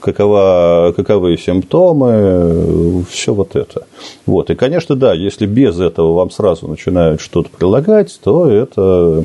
[0.00, 3.86] какова, каковы симптомы, все вот это.
[4.26, 4.50] Вот.
[4.50, 9.24] И, конечно, да, если без этого вам сразу начинают что-то прилагать, то это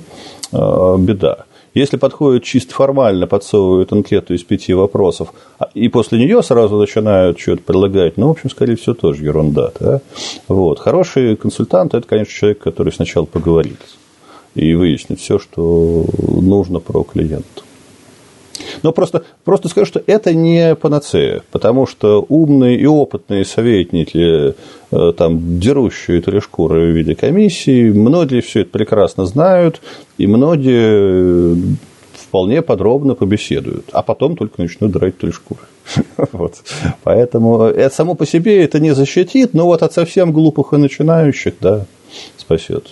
[0.52, 1.46] э, беда.
[1.78, 7.40] Если подходит чисто формально, подсовывают анкету из пяти вопросов, а, и после нее сразу начинают
[7.40, 9.72] что-то предлагать, ну, в общем, скорее всего, тоже ерунда.
[9.80, 10.02] Да?
[10.48, 10.80] Вот.
[10.80, 13.78] Хороший консультант– это, конечно, человек, который сначала поговорит
[14.56, 17.62] и выяснит все, что нужно про клиента.
[18.84, 24.56] Но просто, просто скажу, что это не панацея, потому что умные и опытные советники,
[24.92, 29.82] э, там, дерущие три шкуры в виде комиссии, многие все это прекрасно знают,
[30.18, 31.56] и многие э,
[32.14, 35.62] вполне подробно побеседуют, а потом только начнут драть три шкуры.
[36.32, 36.56] Вот.
[37.04, 41.54] Поэтому это само по себе это не защитит, но вот от совсем глупых и начинающих,
[41.62, 41.86] да,
[42.38, 42.88] спасет.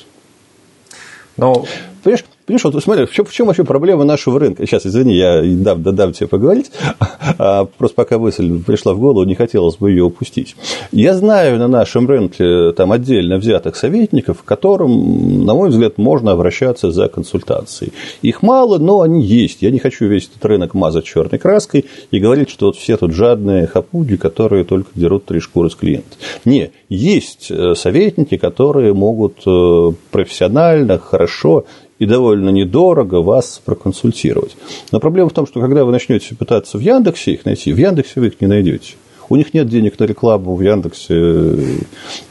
[1.38, 1.66] Ну,
[2.06, 4.68] Понимаешь, Понимаешь, вот смотри, в чем, в чем вообще проблема нашего рынка?
[4.68, 6.70] Сейчас, извини, я дам, дам тебе поговорить,
[7.40, 10.56] а, просто пока мысль пришла в голову, не хотелось бы ее упустить.
[10.92, 16.34] Я знаю на нашем рынке там отдельно взятых советников, к которым, на мой взгляд, можно
[16.34, 17.94] обращаться за консультацией.
[18.22, 19.64] Их мало, но они есть.
[19.64, 23.12] Я не хочу весь этот рынок мазать черной краской и говорить, что вот все тут
[23.12, 26.16] жадные хапуги, которые только дерут три шкуры с клиента.
[26.46, 31.66] Не, есть э, советники, которые могут э, профессионально, хорошо
[32.00, 34.58] и довольно недорого вас проконсультировать.
[34.92, 38.20] Но проблема в том, что когда вы начнете пытаться в Яндексе их найти, в Яндексе
[38.20, 38.96] вы их не найдете.
[39.30, 41.80] У них нет денег на рекламу в Яндексе.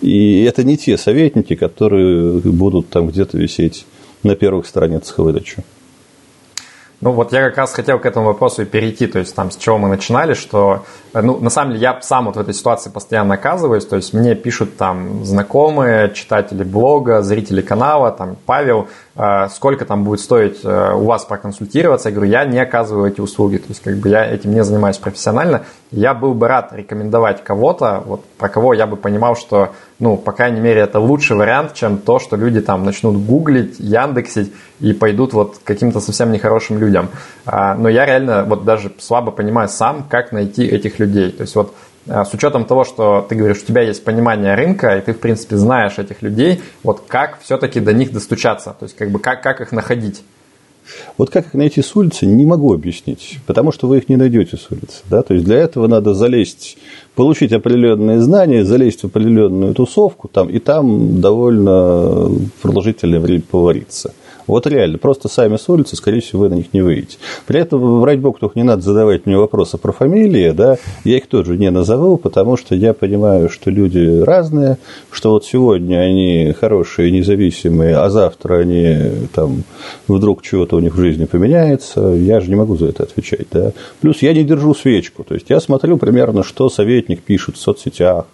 [0.01, 3.87] И это не те советники, которые будут там где-то висеть
[4.23, 5.65] на первых страницах выдачи.
[7.01, 9.57] Ну вот я как раз хотел к этому вопросу и перейти, то есть там с
[9.57, 13.35] чего мы начинали, что, ну на самом деле я сам вот в этой ситуации постоянно
[13.35, 18.87] оказываюсь, то есть мне пишут там знакомые, читатели блога, зрители канала, там Павел, э,
[19.51, 23.59] сколько там будет стоить э, у вас проконсультироваться, я говорю, я не оказываю эти услуги,
[23.59, 28.03] то есть как бы я этим не занимаюсь профессионально, я был бы рад рекомендовать кого-то,
[28.05, 31.99] вот про кого я бы понимал, что, ну, по крайней мере, это лучший вариант, чем
[31.99, 37.09] то, что люди там начнут гуглить, яндексить и пойдут вот каким-то совсем нехорошим людям.
[37.47, 41.31] А, но я реально вот даже слабо понимаю сам, как найти этих людей.
[41.31, 44.97] То есть вот а, с учетом того, что ты говоришь, у тебя есть понимание рынка,
[44.97, 48.97] и ты, в принципе, знаешь этих людей, вот как все-таки до них достучаться, то есть
[48.97, 50.23] как бы как, как их находить?
[51.17, 54.57] Вот как их найти с улицы, не могу объяснить, потому что вы их не найдете
[54.57, 55.03] с улицы.
[55.09, 55.23] Да?
[55.23, 56.77] То есть для этого надо залезть,
[57.15, 64.13] получить определенные знания, залезть в определенную тусовку там, и там довольно продолжительное время повариться.
[64.47, 67.19] Вот реально, просто сами с улицы, скорее всего, вы на них не выйдете.
[67.47, 71.27] При этом, врать бог, только не надо задавать мне вопросы про фамилии, да, я их
[71.29, 74.79] тоже не назову, потому что я понимаю, что люди разные,
[75.11, 79.65] что вот сегодня они хорошие, независимые, а завтра они там
[80.09, 83.73] вдруг чего-то у них в жизни поменяется, я же не могу за это отвечать, да.
[84.01, 88.27] Плюс я не держу свечку, то есть я смотрю примерно, что советник пишет в соцсетях,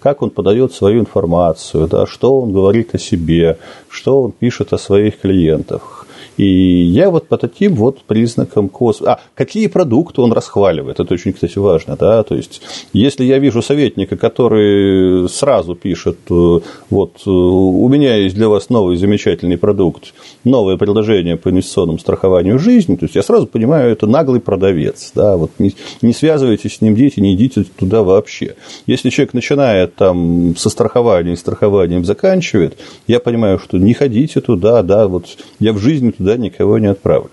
[0.00, 4.78] как он подает свою информацию, да, что он говорит о себе, что он пишет о
[4.78, 5.97] своих клиентах.
[6.38, 9.02] И я вот по таким вот признакам кос...
[9.02, 12.62] А, какие продукты он расхваливает, это очень, кстати, важно, да, то есть,
[12.92, 16.60] если я вижу советника, который сразу пишет, э,
[16.90, 20.14] вот, э, у меня есть для вас новый замечательный продукт,
[20.44, 25.36] новое предложение по инвестиционному страхованию жизни, то есть, я сразу понимаю, это наглый продавец, да,
[25.36, 28.54] вот, не, не связывайтесь с ним, дети, не идите туда вообще.
[28.86, 32.78] Если человек начинает там со страхованием, страхованием заканчивает,
[33.08, 35.26] я понимаю, что не ходите туда, да, вот,
[35.58, 37.30] я в жизни туда туда никого не отправлю.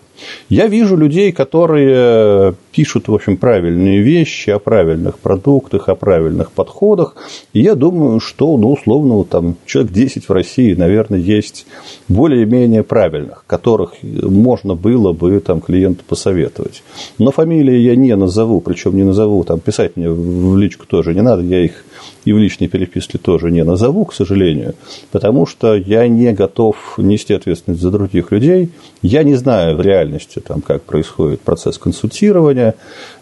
[0.48, 7.16] Я вижу людей, которые пишут, в общем, правильные вещи о правильных продуктах, о правильных подходах.
[7.52, 11.68] И я думаю, что, ну, условно, там человек 10 в России, наверное, есть
[12.08, 16.82] более-менее правильных, которых можно было бы там клиенту посоветовать.
[17.20, 21.22] Но фамилии я не назову, причем не назову, там писать мне в личку тоже не
[21.22, 21.84] надо, я их
[22.26, 24.74] и в личной переписке тоже не назову, к сожалению,
[25.12, 28.70] потому что я не готов нести ответственность за других людей.
[29.02, 32.74] Я не знаю в реальности, там, как происходит процесс консультирования.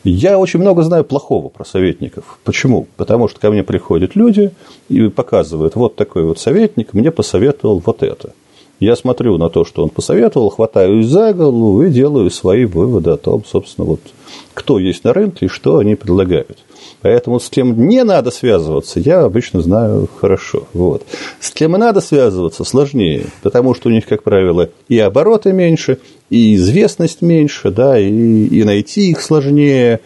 [0.04, 2.40] Я очень много знаю плохого про советников.
[2.44, 2.88] Почему?
[2.98, 4.52] Потому что ко мне приходят люди
[4.90, 8.32] и показывают, вот такой вот советник мне посоветовал вот это.
[8.80, 13.18] Я смотрю на то, что он посоветовал, хватаюсь за голову и делаю свои выводы о
[13.18, 14.02] том, собственно, вот,
[14.54, 16.58] кто есть на рынке и что они предлагают.
[17.02, 20.68] Поэтому с кем не надо связываться, я обычно знаю хорошо.
[20.74, 21.04] Вот.
[21.40, 26.00] С кем надо связываться, сложнее, потому что у них, как правило, и обороты меньше,
[26.30, 30.00] и известность меньше, да, и, и найти их сложнее.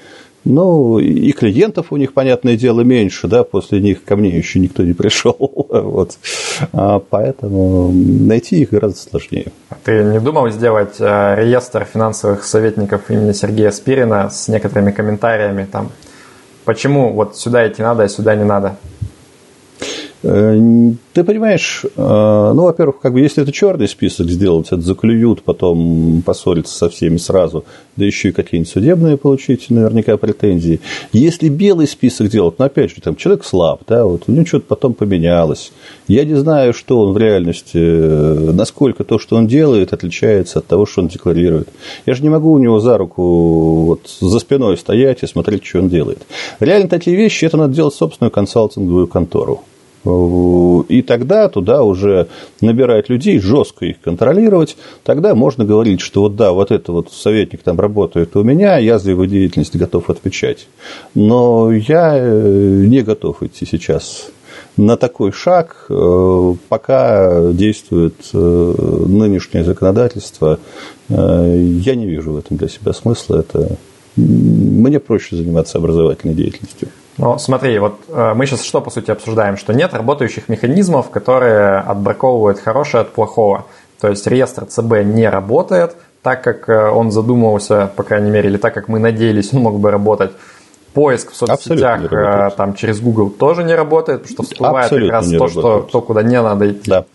[0.49, 4.83] Ну, и клиентов у них, понятное дело, меньше, да, после них ко мне еще никто
[4.83, 5.35] не пришел.
[5.87, 6.17] Вот.
[6.73, 9.47] А поэтому найти их гораздо сложнее.
[9.83, 15.91] Ты не думал сделать э, реестр финансовых советников имени Сергея Спирина с некоторыми комментариями там
[16.67, 18.75] Почему вот сюда идти надо, а сюда не надо?
[20.27, 25.41] Э, ты понимаешь, э, ну, во-первых, как бы, если это черный список сделать, это заклюют,
[25.41, 27.63] потом поссориться со всеми сразу,
[27.95, 30.81] да еще и какие-нибудь судебные получить наверняка претензии.
[31.13, 34.65] Если белый список делать, ну, опять же, там человек слаб, да, вот у него что-то
[34.67, 35.71] потом поменялось.
[36.09, 40.85] Я не знаю, что он в реальности, насколько то, что он делает, отличается от того,
[40.85, 41.69] что он декларирует.
[42.05, 45.79] Я же не могу у него за руку вот, за спиной стоять и смотреть, что
[45.79, 46.19] он делает.
[46.59, 49.63] Реально такие вещи, это надо делать собственную консалтинговую контору.
[50.05, 52.27] И тогда туда уже
[52.61, 54.77] набирать людей, жестко их контролировать.
[55.03, 58.99] Тогда можно говорить, что вот да, вот это вот советник там работает у меня, я
[58.99, 60.67] за его деятельность готов отвечать.
[61.13, 64.29] Но я э, не готов идти сейчас
[64.77, 68.75] на такой шаг, э, пока действует э,
[69.07, 70.59] нынешнее законодательство,
[71.09, 73.37] я не вижу в этом для себя смысла.
[73.37, 73.77] Это
[74.17, 76.89] мне проще заниматься образовательной деятельностью.
[77.17, 79.57] Ну, смотри, вот э, мы сейчас что, по сути, обсуждаем?
[79.57, 83.65] Что нет работающих механизмов, которые отбраковывают хорошее от плохого.
[83.99, 88.57] То есть реестр ЦБ не работает так, как э, он задумывался, по крайней мере, или
[88.57, 90.31] так, как мы надеялись, он мог бы работать.
[90.93, 95.21] Поиск в соцсетях э, там через Google тоже не работает, потому что всплывает Абсолютно как
[95.21, 96.89] раз то, что, то, куда не надо идти.
[96.89, 97.05] Да.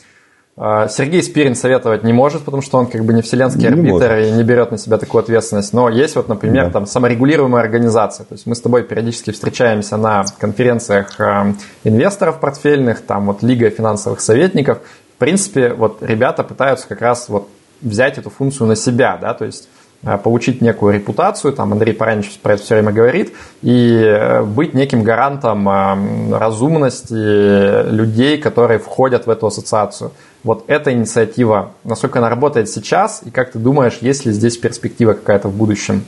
[0.55, 4.11] А, Сергей Спирин советовать не может, потому что он как бы не вселенский не арбитр
[4.11, 4.27] может.
[4.27, 5.73] и не берет на себя такую ответственность.
[5.73, 6.73] Но есть вот, например, да.
[6.73, 8.25] там саморегулируемая организация.
[8.25, 13.71] То есть мы с тобой периодически встречаемся на конференциях а, инвесторов портфельных, там вот Лига
[13.71, 14.81] финансовых советников.
[15.15, 17.49] В принципе, вот ребята пытаются как раз вот
[17.81, 19.69] взять эту функцию на себя, да, то есть
[20.05, 23.33] а, получить некую репутацию, там Андрей Паранич про это все время говорит,
[23.63, 30.13] и э, быть неким гарантом разумности людей, которые входят в эту ассоциацию
[30.45, 35.13] вот эта инициатива, насколько она работает сейчас, и как ты думаешь, есть ли здесь перспектива
[35.13, 36.05] какая-то в будущем?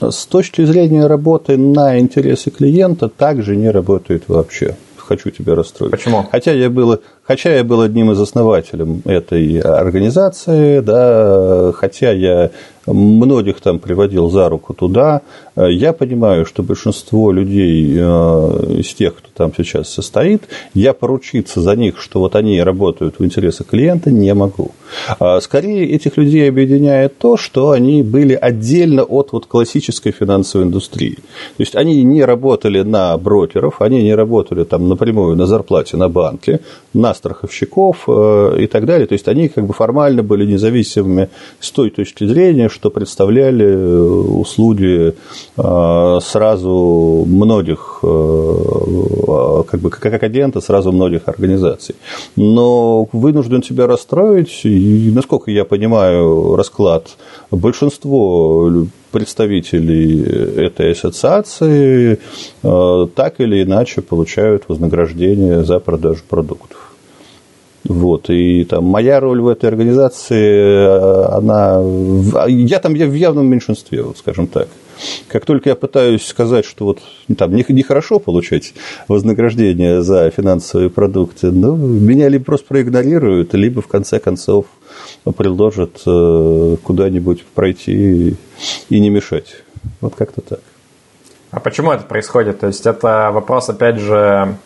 [0.00, 4.76] С точки зрения работы на интересы клиента также не работает вообще.
[4.96, 5.92] Хочу тебя расстроить.
[5.92, 6.26] Почему?
[6.30, 12.50] Хотя я был, хотя я был одним из основателей этой организации, да, хотя я
[12.86, 15.22] многих там приводил за руку туда.
[15.56, 18.00] Я понимаю, что большинство людей э,
[18.80, 20.42] из тех, кто там сейчас состоит,
[20.74, 24.72] я поручиться за них, что вот они работают в интересах клиента, не могу.
[25.18, 31.14] А скорее этих людей объединяет то, что они были отдельно от вот классической финансовой индустрии.
[31.16, 36.08] То есть они не работали на брокеров, они не работали там напрямую на зарплате на
[36.08, 36.60] банке,
[36.92, 39.06] на страховщиков э, и так далее.
[39.06, 41.28] То есть они как бы формально были независимыми
[41.60, 44.00] с той точки зрения, что представляли э,
[44.44, 45.14] услуги
[45.56, 51.94] сразу многих, как бы как агента сразу многих организаций.
[52.36, 57.16] Но вынужден тебя расстроить, и, насколько я понимаю расклад,
[57.50, 60.22] большинство представителей
[60.66, 62.18] этой ассоциации
[62.62, 66.83] э, так или иначе получают вознаграждение за продажу продуктов.
[67.84, 71.82] Вот, и там моя роль в этой организации, э, она,
[72.46, 74.68] я там я в явном меньшинстве, вот, скажем так.
[75.28, 77.00] Как только я пытаюсь сказать, что вот
[77.36, 78.72] там нехорошо получать
[79.08, 84.66] вознаграждение за финансовые продукты, ну, меня либо просто проигнорируют, либо в конце концов
[85.36, 88.36] предложат э, куда-нибудь пройти
[88.88, 89.56] и не мешать.
[90.00, 90.60] Вот как-то так.
[91.50, 92.60] А почему это происходит?
[92.60, 94.56] То есть это вопрос, опять же,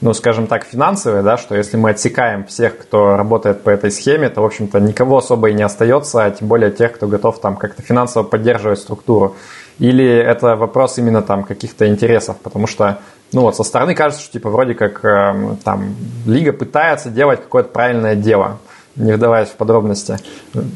[0.00, 4.28] ну, скажем так, финансовый, да, что если мы отсекаем всех, кто работает по этой схеме,
[4.28, 7.56] то, в общем-то, никого особо и не остается, а тем более тех, кто готов там
[7.56, 9.36] как-то финансово поддерживать структуру.
[9.78, 12.98] Или это вопрос именно там каких-то интересов, потому что,
[13.32, 15.94] ну вот, со стороны кажется, что типа вроде как э, там
[16.26, 18.58] лига пытается делать какое-то правильное дело,
[18.96, 20.18] не вдаваясь в подробности.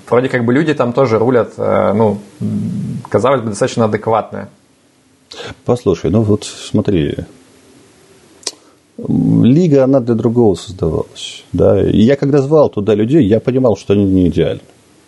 [0.09, 2.21] Вроде как бы люди там тоже рулят, э, ну,
[3.11, 4.49] казалось бы, достаточно адекватные.
[5.64, 7.16] Послушай, ну вот смотри,
[9.09, 11.44] Лига, она для другого создавалась.
[11.53, 11.80] Да?
[11.88, 14.62] И я когда звал туда людей, я понимал, что они не идеальны.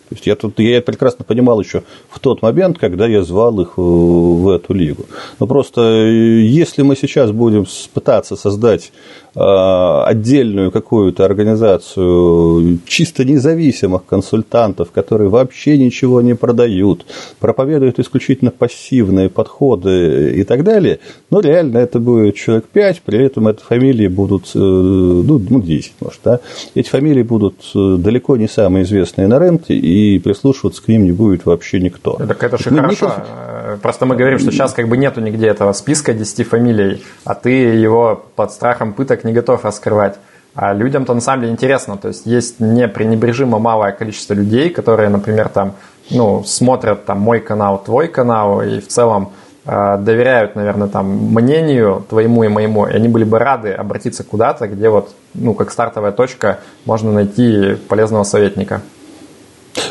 [0.09, 3.77] То есть я, тут, я прекрасно понимал еще в тот момент, когда я звал их
[3.77, 5.05] в эту лигу.
[5.39, 8.91] Но просто э, если мы сейчас будем пытаться создать
[9.35, 17.05] отдельную какую-то организацию чисто независимых консультантов, которые вообще ничего не продают,
[17.39, 20.99] проповедуют исключительно пассивные подходы и так далее,
[21.31, 26.05] но реально это будет человек 5, при этом эти фамилии будут, э, ну, 10, ну,
[26.05, 26.39] может, да,
[26.75, 31.11] эти фамилии будут э, далеко не самые известные на рынке, и прислушиваться к ним не
[31.11, 32.13] будет вообще никто.
[32.13, 33.05] Так это же ну, хорошо.
[33.07, 33.79] Никак...
[33.81, 37.49] Просто мы говорим, что сейчас как бы нету нигде этого списка 10 фамилий, а ты
[37.49, 40.17] его под страхом пыток не готов раскрывать.
[40.55, 41.97] А людям-то на самом деле интересно.
[41.97, 45.73] То есть есть непренебрежимо малое количество людей, которые, например, там,
[46.11, 49.31] ну, смотрят там мой канал, твой канал, и в целом
[49.65, 54.67] э, доверяют, наверное, там мнению твоему и моему, и они были бы рады обратиться куда-то,
[54.67, 58.81] где вот, ну, как стартовая точка можно найти полезного советника.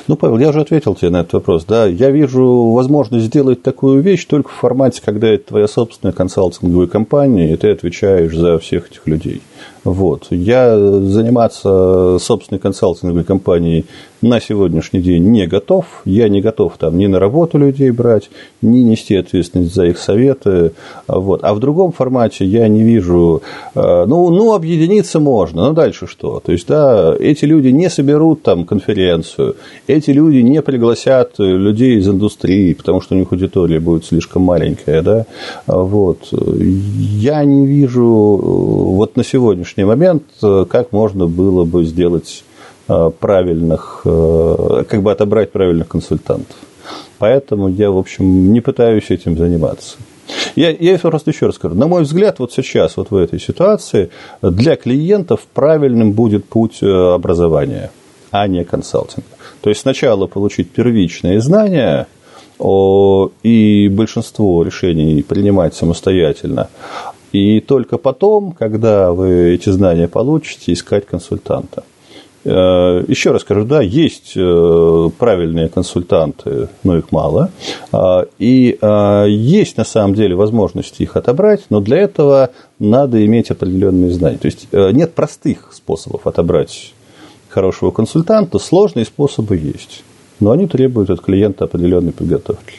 [0.09, 1.65] Ну, Павел, я уже ответил тебе на этот вопрос.
[1.65, 6.87] Да, я вижу возможность сделать такую вещь только в формате, когда это твоя собственная консалтинговая
[6.87, 9.43] компания, и ты отвечаешь за всех этих людей.
[9.85, 10.27] Вот.
[10.31, 13.87] Я заниматься собственной консалтинговой компанией
[14.23, 15.85] на сегодняшний день не готов.
[16.05, 18.31] Я не готов там ни на работу людей брать,
[18.63, 20.73] ни нести ответственность за их советы.
[21.09, 21.43] Вот.
[21.43, 23.43] А в другом формате я не вижу...
[23.75, 26.41] Э, ну, ну, объединиться можно, но дальше что?
[26.45, 29.57] То есть, да, эти люди не соберут там конференцию,
[29.89, 35.03] эти люди не пригласят людей из индустрии, потому что у них аудитория будет слишком маленькая,
[35.03, 35.27] да?
[35.67, 36.29] Вот.
[36.33, 42.45] Я не вижу вот на сегодняшний сегодняшний момент, э, как можно было бы сделать
[42.89, 46.57] э, правильных, э, как бы отобрать правильных консультантов.
[47.19, 49.97] Поэтому я, в общем, не пытаюсь этим заниматься.
[50.57, 51.75] Я, я просто еще раз скажу.
[51.75, 54.09] На мой взгляд, вот сейчас, вот в этой ситуации,
[54.41, 57.91] для клиентов правильным будет путь образования,
[58.31, 59.29] а не консалтинга.
[59.61, 62.07] То есть сначала получить первичные знания
[62.63, 66.69] и большинство решений принимать самостоятельно,
[67.33, 71.85] и только потом, когда вы эти знания получите, искать консультанта.
[72.45, 77.51] Э, еще раз скажу, да, есть э, правильные консультанты, но их мало.
[77.93, 83.51] А, и а, есть на самом деле возможность их отобрать, но для этого надо иметь
[83.51, 84.39] определенные знания.
[84.39, 86.95] То есть э, нет простых способов отобрать
[87.49, 90.03] хорошего консультанта, сложные способы есть.
[90.41, 92.75] Но они требуют от клиента определенной подготовки.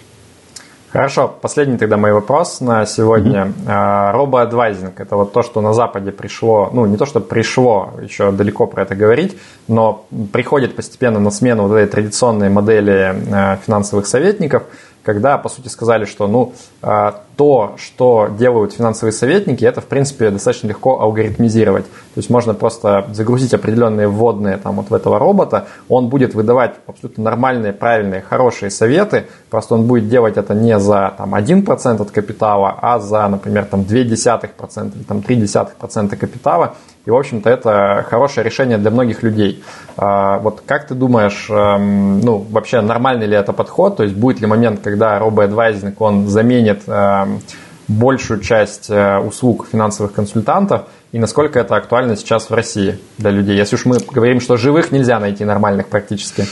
[0.93, 3.51] Хорошо, последний тогда мой вопрос на сегодня.
[3.65, 4.11] Mm-hmm.
[4.11, 8.67] Робоадвайзинг– это вот то, что на Западе пришло, ну не то, что пришло, еще далеко
[8.67, 9.35] про это говорить,
[9.67, 14.65] но приходит постепенно на смену вот этой традиционной модели а, финансовых советников–
[15.03, 20.29] когда, по сути, сказали, что ну, а, то, что делают финансовые советники, это, в принципе,
[20.29, 21.85] достаточно легко алгоритмизировать.
[22.13, 26.75] То есть можно просто загрузить определенные вводные там, вот в этого робота, он будет выдавать
[26.85, 32.11] абсолютно нормальные, правильные, хорошие советы, просто он будет делать это не за там, 1% от
[32.11, 36.75] капитала, а за, например, там, 0,2% или там, 0,3% капитала.
[37.05, 39.63] И, в общем-то, это хорошее решение для многих людей.
[39.97, 43.97] А, вот как ты думаешь, эм, ну, вообще нормальный ли это подход?
[43.97, 47.41] То есть будет ли момент, когда робоадвайзинг, он заменит эм,
[47.87, 50.83] большую часть э, услуг финансовых консультантов
[51.13, 53.55] и насколько это актуально сейчас в России для людей?
[53.55, 56.45] Если уж мы говорим, что живых нельзя найти нормальных практически.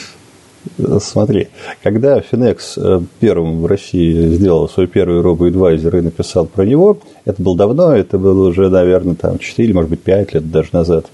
[1.00, 1.48] Смотри,
[1.82, 7.42] когда Finex э, первым в России сделал свой первый робо-адвайзер и написал про него, это
[7.42, 11.08] было давно, это было уже, наверное, там 4, может быть, 5 лет даже назад.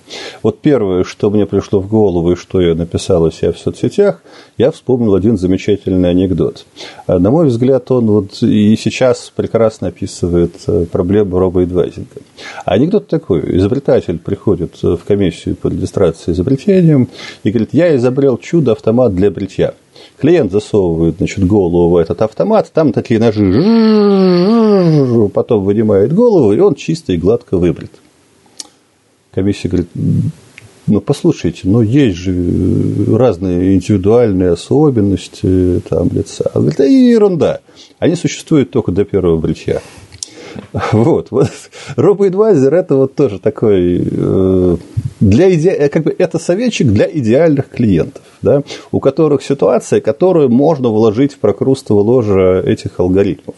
[0.44, 4.22] Вот первое, что мне пришло в голову и что я написал у себя в соцсетях,
[4.58, 6.66] я вспомнил один замечательный анекдот.
[7.08, 12.22] А, на мой взгляд, он вот и сейчас прекрасно описывает э, проблему робоэдвайзинга.
[12.66, 13.58] Анекдот такой.
[13.58, 17.10] Изобретатель приходит в комиссию по регистрации изобретением
[17.44, 19.76] и говорит, я изобрел чудо-автомат для бритья.
[20.20, 23.44] Клиент засовывает значит, голову в этот автомат, там такие ножи,
[25.30, 27.92] потом вынимает голову, и он чисто и гладко выбрит.
[29.32, 29.90] Комиссия говорит,
[30.88, 32.34] ну, послушайте, ну, есть же
[33.16, 36.50] разные индивидуальные особенности там, лица.
[36.56, 37.60] Да ерунда.
[38.00, 39.82] Они существуют только до первого бритья.
[40.92, 41.50] Вот, вот.
[41.96, 44.78] RoboAdvisor это вот тоже такой э,
[45.20, 45.90] для иде...
[45.90, 51.40] как бы это советчик для идеальных клиентов, да, у которых ситуация, которую можно вложить в
[51.40, 53.56] прокрустово ложе этих алгоритмов.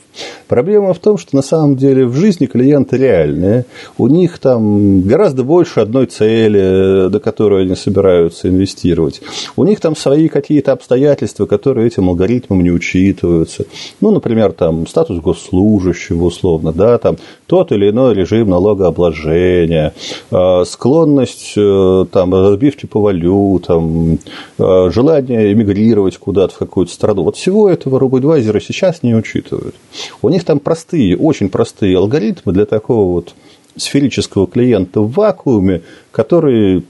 [0.48, 3.66] Проблема в том, что на самом деле в жизни клиенты реальные,
[3.98, 9.22] у них там гораздо больше одной цели, до которой они собираются инвестировать.
[9.56, 13.66] У них там свои какие-то обстоятельства, которые этим алгоритмом не учитываются.
[14.02, 17.09] Ну, например, там статус госслужащего условно, да, там
[17.48, 19.94] тот или иной режим налогообложения,
[20.32, 24.20] э, склонность э, там, разбивки по валютам,
[24.58, 27.24] э, желание эмигрировать куда-то в какую-то страну.
[27.24, 29.76] Вот всего этого робоадвайзеры сейчас не учитывают.
[30.22, 33.34] У них там простые, очень простые алгоритмы для такого вот
[33.76, 35.82] сферического клиента в вакууме,
[36.12, 36.84] который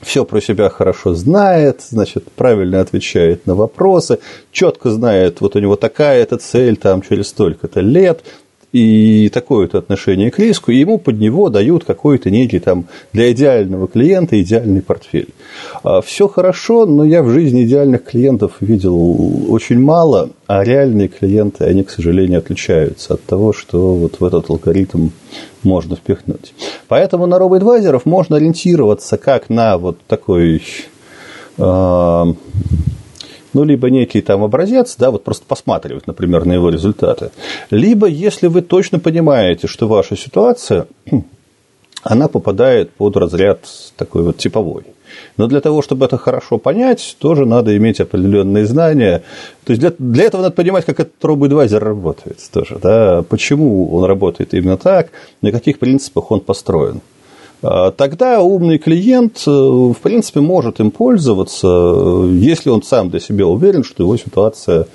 [0.00, 4.18] все про себя хорошо знает, значит, правильно отвечает на вопросы,
[4.52, 8.22] четко знает, вот у него такая-то цель там через столько-то лет,
[8.74, 13.86] и такое-то отношение к риску, и ему под него дают какой-то некий там для идеального
[13.86, 15.28] клиента идеальный портфель.
[15.84, 21.62] А, Все хорошо, но я в жизни идеальных клиентов видел очень мало, а реальные клиенты,
[21.62, 25.10] они, к сожалению, отличаются от того, что вот в этот алгоритм
[25.62, 26.52] можно впихнуть.
[26.88, 30.60] Поэтому на робоадвайзеров можно ориентироваться как на вот такой
[31.58, 32.26] а,
[33.54, 37.30] ну, либо некий там образец, да, вот просто посматривать, например, на его результаты.
[37.70, 40.86] Либо, если вы точно понимаете, что ваша ситуация,
[42.02, 43.60] она попадает под разряд
[43.96, 44.84] такой вот типовой.
[45.36, 49.22] Но для того, чтобы это хорошо понять, тоже надо иметь определенные знания.
[49.64, 52.78] То есть для, для этого надо понимать, как этот робоадвайзер работает тоже.
[52.82, 53.22] Да?
[53.28, 55.10] Почему он работает именно так,
[55.42, 57.00] на каких принципах он построен.
[57.64, 63.20] А, тогда умный клиент, э, в принципе, может им пользоваться, э, если он сам для
[63.20, 64.86] себя уверен, что его ситуация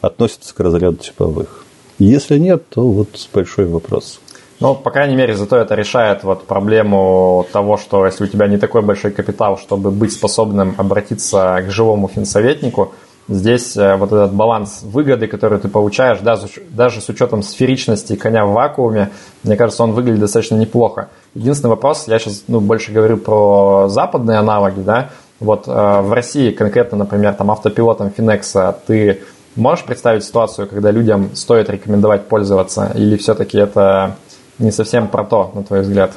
[0.00, 1.64] относится к разряду типовых.
[1.98, 4.20] Если нет, то вот большой вопрос.
[4.58, 8.56] Ну, по крайней мере, зато это решает вот проблему того, что если у тебя не
[8.58, 12.92] такой большой капитал, чтобы быть способным обратиться к живому финсоветнику–
[13.28, 18.52] Здесь э, вот этот баланс выгоды, который ты получаешь, даже с учетом сферичности коня в
[18.52, 19.10] вакууме,
[19.42, 21.08] мне кажется, он выглядит достаточно неплохо.
[21.34, 25.10] Единственный вопрос, я сейчас ну, больше говорю про западные аналоги, да,
[25.40, 29.22] вот э, в России конкретно, например, там автопилотом Финекса ты
[29.56, 34.16] можешь представить ситуацию, когда людям стоит рекомендовать пользоваться, или все-таки это
[34.58, 36.12] не совсем про то, на твой взгляд?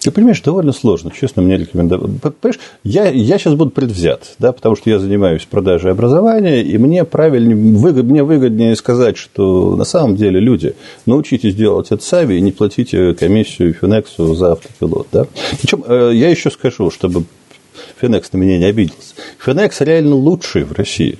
[0.00, 2.10] Ты понимаешь, довольно сложно, честно, мне рекомендовать.
[2.40, 7.04] Понимаешь, я, я сейчас буду предвзят, да, потому что я занимаюсь продажей образования, и мне
[7.04, 10.74] правильнее, выгод, мне выгоднее сказать, что на самом деле люди,
[11.04, 15.08] научитесь делать это сами и не платите комиссию Финексу за автопилот.
[15.12, 15.26] Да.
[15.60, 17.24] Причем э, я еще скажу, чтобы
[18.00, 19.14] Финекс на меня не обиделся.
[19.38, 21.18] Финекс реально лучший в России.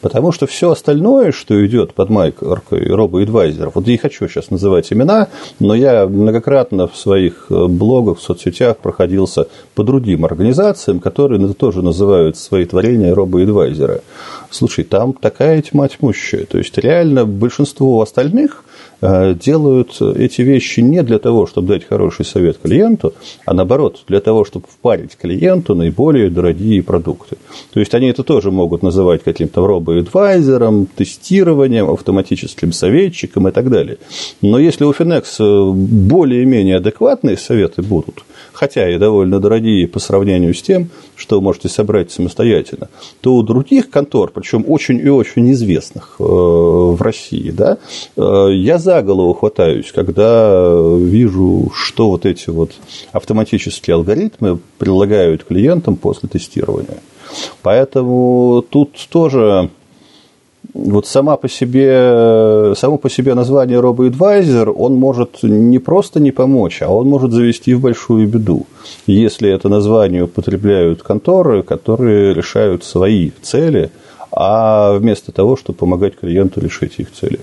[0.00, 4.92] Потому что все остальное, что идет под майкой робоадвайзеров, вот я не хочу сейчас называть
[4.92, 5.28] имена,
[5.58, 11.82] но я многократно в своих э, блогах, в соцсетях проходился по другим организациям, которые тоже
[11.82, 14.02] называют свои творения робоадвайзеры.
[14.50, 16.44] Слушай, там такая тьма тьмущая.
[16.46, 18.64] То есть, реально большинство остальных
[19.00, 23.14] делают эти вещи не для того, чтобы дать хороший совет клиенту,
[23.46, 27.36] а наоборот, для того, чтобы впарить клиенту наиболее дорогие продукты.
[27.72, 33.98] То есть, они это тоже могут называть каким-то робо-адвайзером, тестированием, автоматическим советчиком и так далее.
[34.42, 40.54] Но если у Finex э, более-менее адекватные советы будут, хотя и довольно дорогие по сравнению
[40.54, 42.88] с тем, что вы можете собрать самостоятельно,
[43.20, 47.78] то у других контор, причем очень и очень известных э, в России, да,
[48.16, 50.52] я за за голову хватаюсь, когда
[50.98, 52.72] вижу, что вот эти вот
[53.12, 56.98] автоматические алгоритмы предлагают клиентам после тестирования.
[57.62, 59.70] Поэтому тут тоже
[60.74, 66.82] вот сама по себе, само по себе название робоэдвайзер, он может не просто не помочь,
[66.82, 68.66] а он может завести в большую беду,
[69.06, 73.90] если это название употребляют конторы, которые решают свои цели,
[74.32, 77.38] а вместо того, чтобы помогать клиенту решить их цели.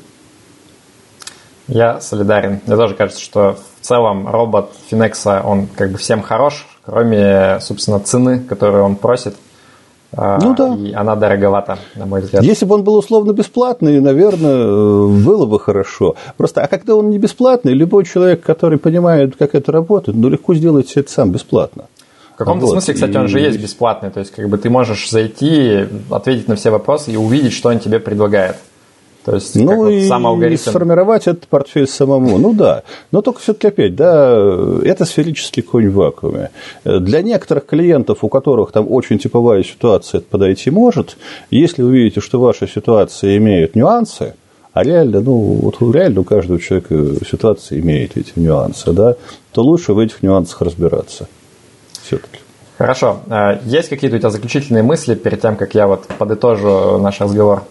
[1.68, 2.61] Я солидарен.
[2.65, 7.99] Мне тоже кажется, что в целом робот Финекса, он как бы всем хорош, кроме, собственно,
[7.99, 9.36] цены, которую он просит–
[10.13, 10.76] а, ну да.
[10.76, 12.43] И она дороговата, на мой взгляд.
[12.43, 16.15] Если бы он был условно бесплатный, наверное, было бы хорошо.
[16.38, 20.55] Просто, а когда он не бесплатный, любой человек, который понимает, как это работает, ну, легко
[20.55, 21.86] сделать это сам бесплатно.
[22.34, 22.72] В каком-то вот.
[22.74, 24.09] смысле, кстати, он же есть бесплатный.
[24.11, 27.80] То есть, как бы ты можешь зайти, ответить на все вопросы и увидеть, что он
[27.80, 28.57] тебе предлагает.
[29.28, 30.61] То есть, ну вот и сам алгоритм...
[30.61, 32.38] сформировать этот портфель самому.
[32.38, 32.84] Ну да.
[33.11, 34.38] Но только все-таки опять, да,
[34.86, 36.51] это сферический конь в вакууме.
[36.86, 41.17] Для некоторых клиентов, у которых там очень типовая ситуация, это подойти может.
[41.51, 44.36] Если вы видите, что ваша ситуация имеет нюансы,
[44.71, 46.95] а реально, ну, вот реально у каждого человека
[47.30, 49.15] ситуация имеет эти нюансы, да,
[49.51, 51.28] то лучше в этих нюансах разбираться.
[52.01, 52.39] Все-таки.
[52.78, 53.19] Хорошо.
[53.28, 57.63] А есть какие-то у тебя заключительные мысли перед тем, как я вот подытожу наш разговор?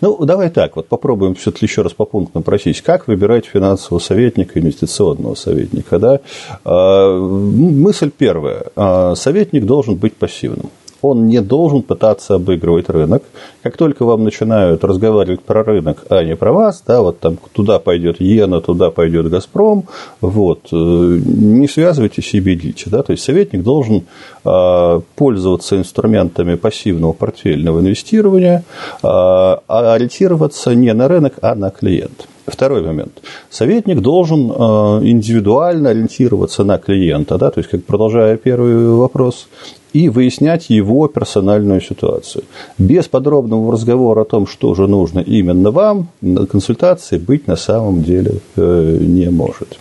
[0.00, 2.80] Ну, давай так, вот попробуем все-таки еще раз по пунктам просить.
[2.80, 5.98] Как выбирать финансового советника, инвестиционного советника?
[5.98, 6.20] Да?
[6.64, 8.66] А, мысль первая.
[8.76, 10.70] А, советник должен быть пассивным
[11.02, 13.22] он не должен пытаться обыгрывать рынок.
[13.62, 17.78] Как только вам начинают разговаривать про рынок, а не про вас, да, вот там туда
[17.78, 19.84] пойдет Иена, туда пойдет Газпром,
[20.20, 22.90] вот, э, не связывайтесь и бегите.
[22.90, 24.04] Да, то есть советник должен
[24.44, 28.64] а, пользоваться инструментами пассивного портфельного инвестирования,
[29.02, 32.24] а, а ориентироваться не на рынок, а на клиента.
[32.46, 33.20] Второй момент.
[33.50, 39.48] Советник должен а, индивидуально ориентироваться на клиента, да, то есть, как продолжая первый вопрос,
[39.92, 42.44] и выяснять его персональную ситуацию.
[42.78, 46.08] Без подробного разговора о том, что же нужно именно вам,
[46.50, 49.78] консультации быть на самом деле э, не может.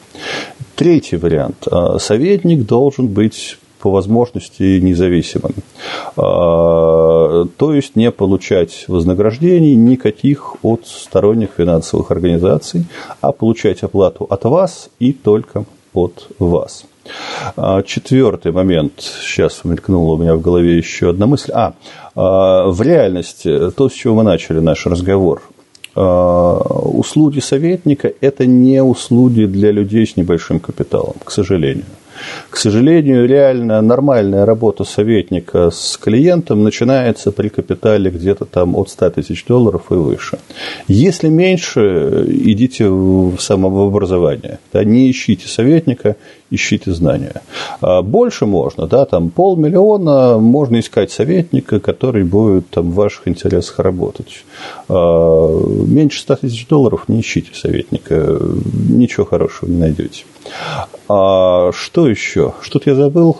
[0.75, 1.67] Третий вариант.
[1.99, 5.53] Советник должен быть по возможности независимым.
[6.17, 12.85] А, то есть не получать вознаграждений никаких от сторонних финансовых организаций,
[13.21, 16.85] а получать оплату от вас и только от вас.
[17.55, 18.93] А, четвертый момент.
[18.99, 21.51] Сейчас мелькнула у меня в голове еще одна мысль.
[21.53, 21.73] А,
[22.15, 25.41] а в реальности, то, с чего мы начали наш разговор,
[25.95, 31.85] услуги советника– это не услуги для людей с небольшим капиталом, к сожалению.
[32.49, 39.09] К сожалению, реально нормальная работа советника с клиентом начинается при капитале где-то там от 100
[39.11, 40.39] тысяч долларов и выше.
[40.87, 44.59] Если меньше, идите в самообразование.
[44.73, 46.15] Да, не ищите советника,
[46.51, 47.41] ищите знания.
[47.81, 53.79] А больше можно, да, там полмиллиона можно искать советника, который будет там в ваших интересах
[53.79, 54.43] работать.
[54.87, 55.47] А
[55.87, 58.39] меньше 100 тысяч долларов не ищите советника,
[58.89, 60.25] ничего хорошего не найдете.
[61.07, 62.53] А что еще?
[62.61, 63.37] Что-то я забыл.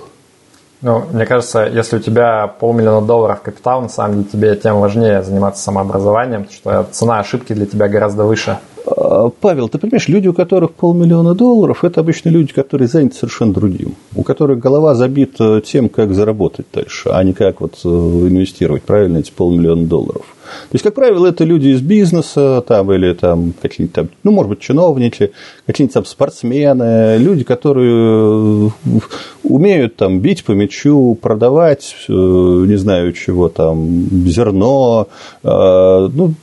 [0.82, 5.24] Ну, мне кажется, если у тебя полмиллиона долларов капитал, на самом деле тебе тем важнее
[5.24, 8.60] заниматься самообразованием, потому что цена ошибки для тебя гораздо выше.
[8.86, 13.54] А, Павел, ты понимаешь, люди, у которых полмиллиона долларов, это обычно люди, которые заняты совершенно
[13.54, 18.84] другим, у которых голова забита тем, как заработать дальше, а не как вот э, инвестировать
[18.84, 20.24] правильно эти полмиллиона долларов.
[20.70, 24.50] То есть, как правило, это люди из бизнеса там, или там какие-нибудь там, ну, может
[24.50, 25.32] быть, чиновники,
[25.68, 29.00] какие-нибудь там спортсмены, люди, которые э,
[29.44, 35.08] умеют там бить по мячу, продавать, э, не знаю чего там, зерно,
[35.44, 36.34] ну,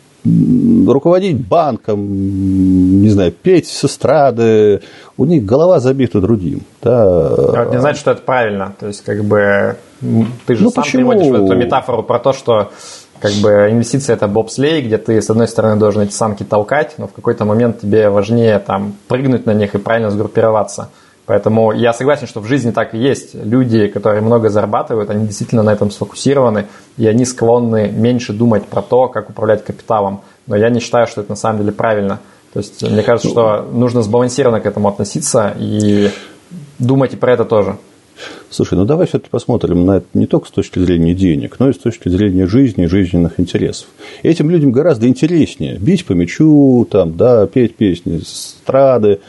[0.87, 4.83] руководить банком, не знаю, петь с эстрады,
[5.17, 6.63] у них голова забита другим.
[6.83, 7.33] Да.
[7.33, 8.75] Это не значит, что это правильно.
[8.79, 9.77] То есть, как бы,
[10.47, 11.11] ты же ну, сам почему?
[11.11, 12.71] приводишь эту метафору про то, что
[13.21, 17.07] как бы инвестиция это бобслей, где ты с одной стороны должен эти самки толкать, но
[17.07, 20.91] в какой-то момент тебе важнее там прыгнуть на них и правильно сгруппироваться.
[21.27, 23.35] Поэтому я согласен, что в жизни так и есть.
[23.35, 26.67] Люди, которые много зарабатывают, они действительно на этом сфокусированы,
[26.97, 30.21] и они склонны меньше думать про то, как управлять капиталом.
[30.47, 32.21] Но я не считаю, что это на самом деле правильно.
[32.53, 36.11] То есть мне кажется, что нужно сбалансированно к этому относиться и
[36.79, 37.77] думать и про это тоже.
[38.51, 41.73] Слушай, ну давай все-таки посмотрим на это не только с точки зрения денег, но и
[41.73, 43.89] с точки зрения жизни и жизненных интересов.
[44.23, 49.21] Этим людям гораздо интереснее бить по мячу, там, да, петь песни, страды,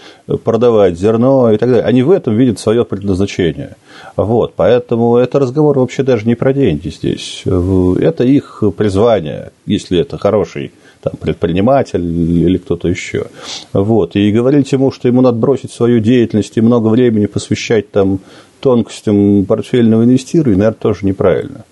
[0.44, 1.86] продавать зерно и так далее.
[1.86, 3.76] Они в этом видят свое предназначение.
[4.16, 7.44] Вот, поэтому это разговор вообще даже не про деньги здесь.
[7.46, 10.72] Это их призвание, если это хороший
[11.02, 13.28] там, предприниматель или кто-то еще.
[13.74, 14.16] Вот.
[14.16, 18.20] И говорить ему, что ему надо бросить свою деятельность и много времени посвящать там,
[18.60, 21.66] тонкостям портфельного инвестирования, наверное, тоже неправильно.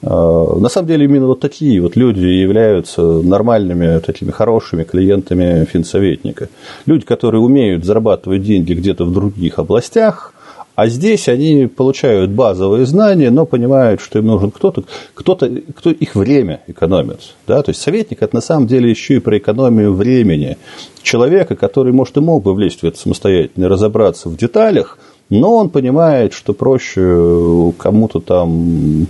[0.00, 6.48] На самом деле именно вот такие вот люди являются нормальными, такими хорошими клиентами финсоветника.
[6.86, 10.34] Люди, которые умеют зарабатывать деньги где-то в других областях,
[10.76, 14.84] а здесь они получают базовые знания, но понимают, что им нужен кто-то,
[15.14, 17.34] кто-то, кто их время экономит.
[17.48, 17.60] Да?
[17.64, 20.56] То есть советник это на самом деле еще и про экономию времени
[21.02, 25.00] человека, который, может, и мог бы влезть в это самостоятельно, разобраться в деталях,
[25.30, 29.06] но он понимает, что проще кому-то там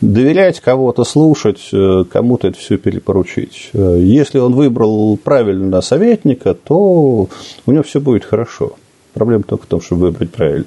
[0.00, 1.70] доверять, кого-то слушать,
[2.10, 3.70] кому-то это все перепоручить.
[3.74, 7.28] Если он выбрал правильно советника, то
[7.66, 8.72] у него все будет хорошо.
[9.12, 10.66] Проблема только в том, чтобы выбрать правильно.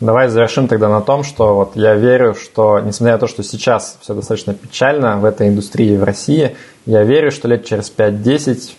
[0.00, 3.96] Давай завершим тогда на том, что вот я верю, что несмотря на то, что сейчас
[4.00, 6.56] все достаточно печально в этой индустрии в России,
[6.86, 8.72] я верю, что лет через 5-10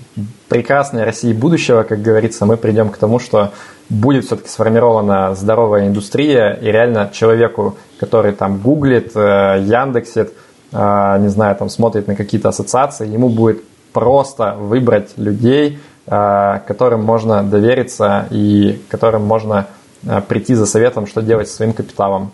[0.48, 3.52] прекрасной России будущего, как говорится, мы придем к тому, что
[3.90, 10.34] будет все-таки сформирована здоровая индустрия, и реально человеку, который там гуглит, э, яндексит,
[10.72, 17.04] э, не знаю, там смотрит на какие-то ассоциации, ему будет просто выбрать людей, э, которым
[17.04, 19.68] можно довериться и которым можно
[20.28, 22.32] прийти за советом, что делать со своим капиталом.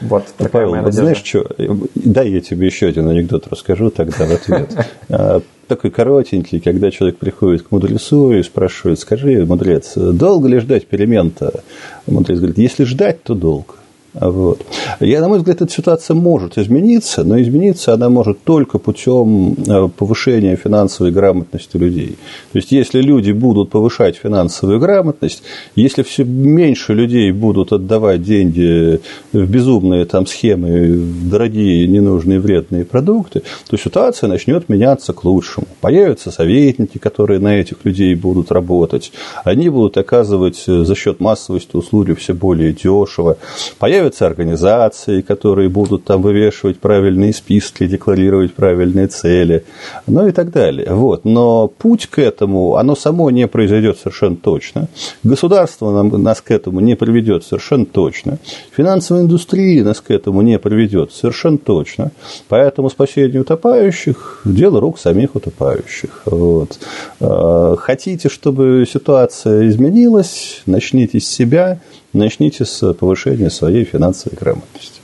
[0.00, 1.00] Вот ну, такая Павел, надежда.
[1.02, 1.46] знаешь что,
[1.94, 4.70] дай я тебе еще один анекдот расскажу тогда в ответ.
[5.10, 10.86] А, такой коротенький, когда человек приходит к мудрецу и спрашивает, скажи, мудрец, долго ли ждать
[10.86, 11.62] перемен-то?
[12.06, 13.74] Мудрец говорит, если ждать, то долго.
[14.14, 14.64] Вот.
[15.00, 19.88] Я, на мой взгляд, эта ситуация может измениться, но измениться она может только путем э,
[19.88, 22.16] повышения финансовой грамотности людей.
[22.52, 25.42] То есть, если люди будут повышать финансовую грамотность,
[25.74, 29.00] если все меньше людей будут отдавать деньги
[29.32, 35.66] в безумные там схемы, в дорогие, ненужные, вредные продукты, то ситуация начнет меняться к лучшему.
[35.80, 39.12] Появятся советники, которые на этих людей будут работать.
[39.42, 43.38] Они будут оказывать за счет массовости услуги все более дешево.
[43.78, 49.64] Появятся появятся организации, которые будут там вывешивать правильные списки, декларировать правильные цели,
[50.06, 50.88] ну и так далее.
[50.90, 51.24] Вот.
[51.24, 54.88] Но путь к этому, оно само не произойдет совершенно точно.
[55.22, 58.38] Государство нам, нас к этому не приведет совершенно точно.
[58.76, 62.10] Финансовая индустрия нас к этому не приведет совершенно точно.
[62.48, 66.22] Поэтому спасение утопающих– дело рук самих утопающих.
[66.26, 66.78] Вот.
[67.20, 71.80] А, хотите, чтобы ситуация изменилась, начните с себя,
[72.14, 75.00] начните с повышения своей финансовой грамотности.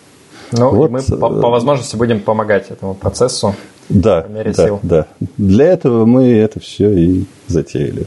[0.53, 3.55] Ну, вот, мы по, по возможности будем помогать этому процессу.
[3.89, 4.81] Да, по мере да, сил.
[4.83, 5.07] да.
[5.37, 8.07] Для этого мы это все и затеяли.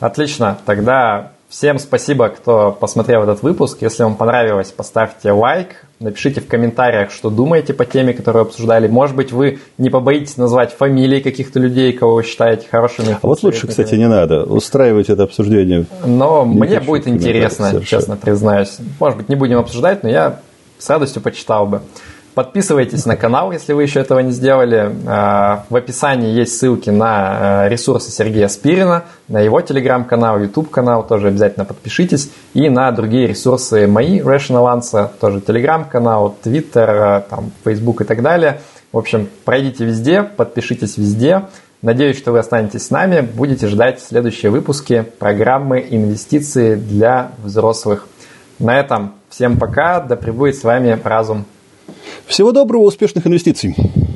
[0.00, 0.58] Отлично.
[0.64, 3.78] Тогда Всем спасибо, кто посмотрел этот выпуск.
[3.80, 8.88] Если вам понравилось, поставьте лайк, напишите в комментариях, что думаете по теме, которую обсуждали.
[8.88, 13.18] Может быть, вы не побоитесь назвать фамилии каких-то людей, кого вы считаете хорошими.
[13.20, 15.84] А вот лучше, кстати, не надо устраивать это обсуждение.
[16.06, 18.78] Но не мне будет интересно, честно признаюсь.
[18.98, 20.40] Может быть, не будем обсуждать, но я
[20.78, 21.82] с радостью почитал бы.
[22.34, 24.94] Подписывайтесь на канал, если вы еще этого не сделали.
[25.06, 31.28] А, в описании есть ссылки на а, ресурсы Сергея Спирина, на его телеграм-канал, YouTube-канал, тоже
[31.28, 32.30] обязательно подпишитесь.
[32.54, 38.22] И на другие ресурсы мои, Rational Answer, тоже телеграм-канал, Twitter, а, там, Facebook и так
[38.22, 38.60] далее.
[38.92, 41.46] В общем, пройдите везде, подпишитесь везде.
[41.82, 48.06] Надеюсь, что вы останетесь с нами, будете ждать следующие выпуски программы «Инвестиции для взрослых».
[48.58, 51.44] На этом всем пока, да пребудет с вами разум.
[52.26, 53.74] Всего доброго, успешных инвестиций.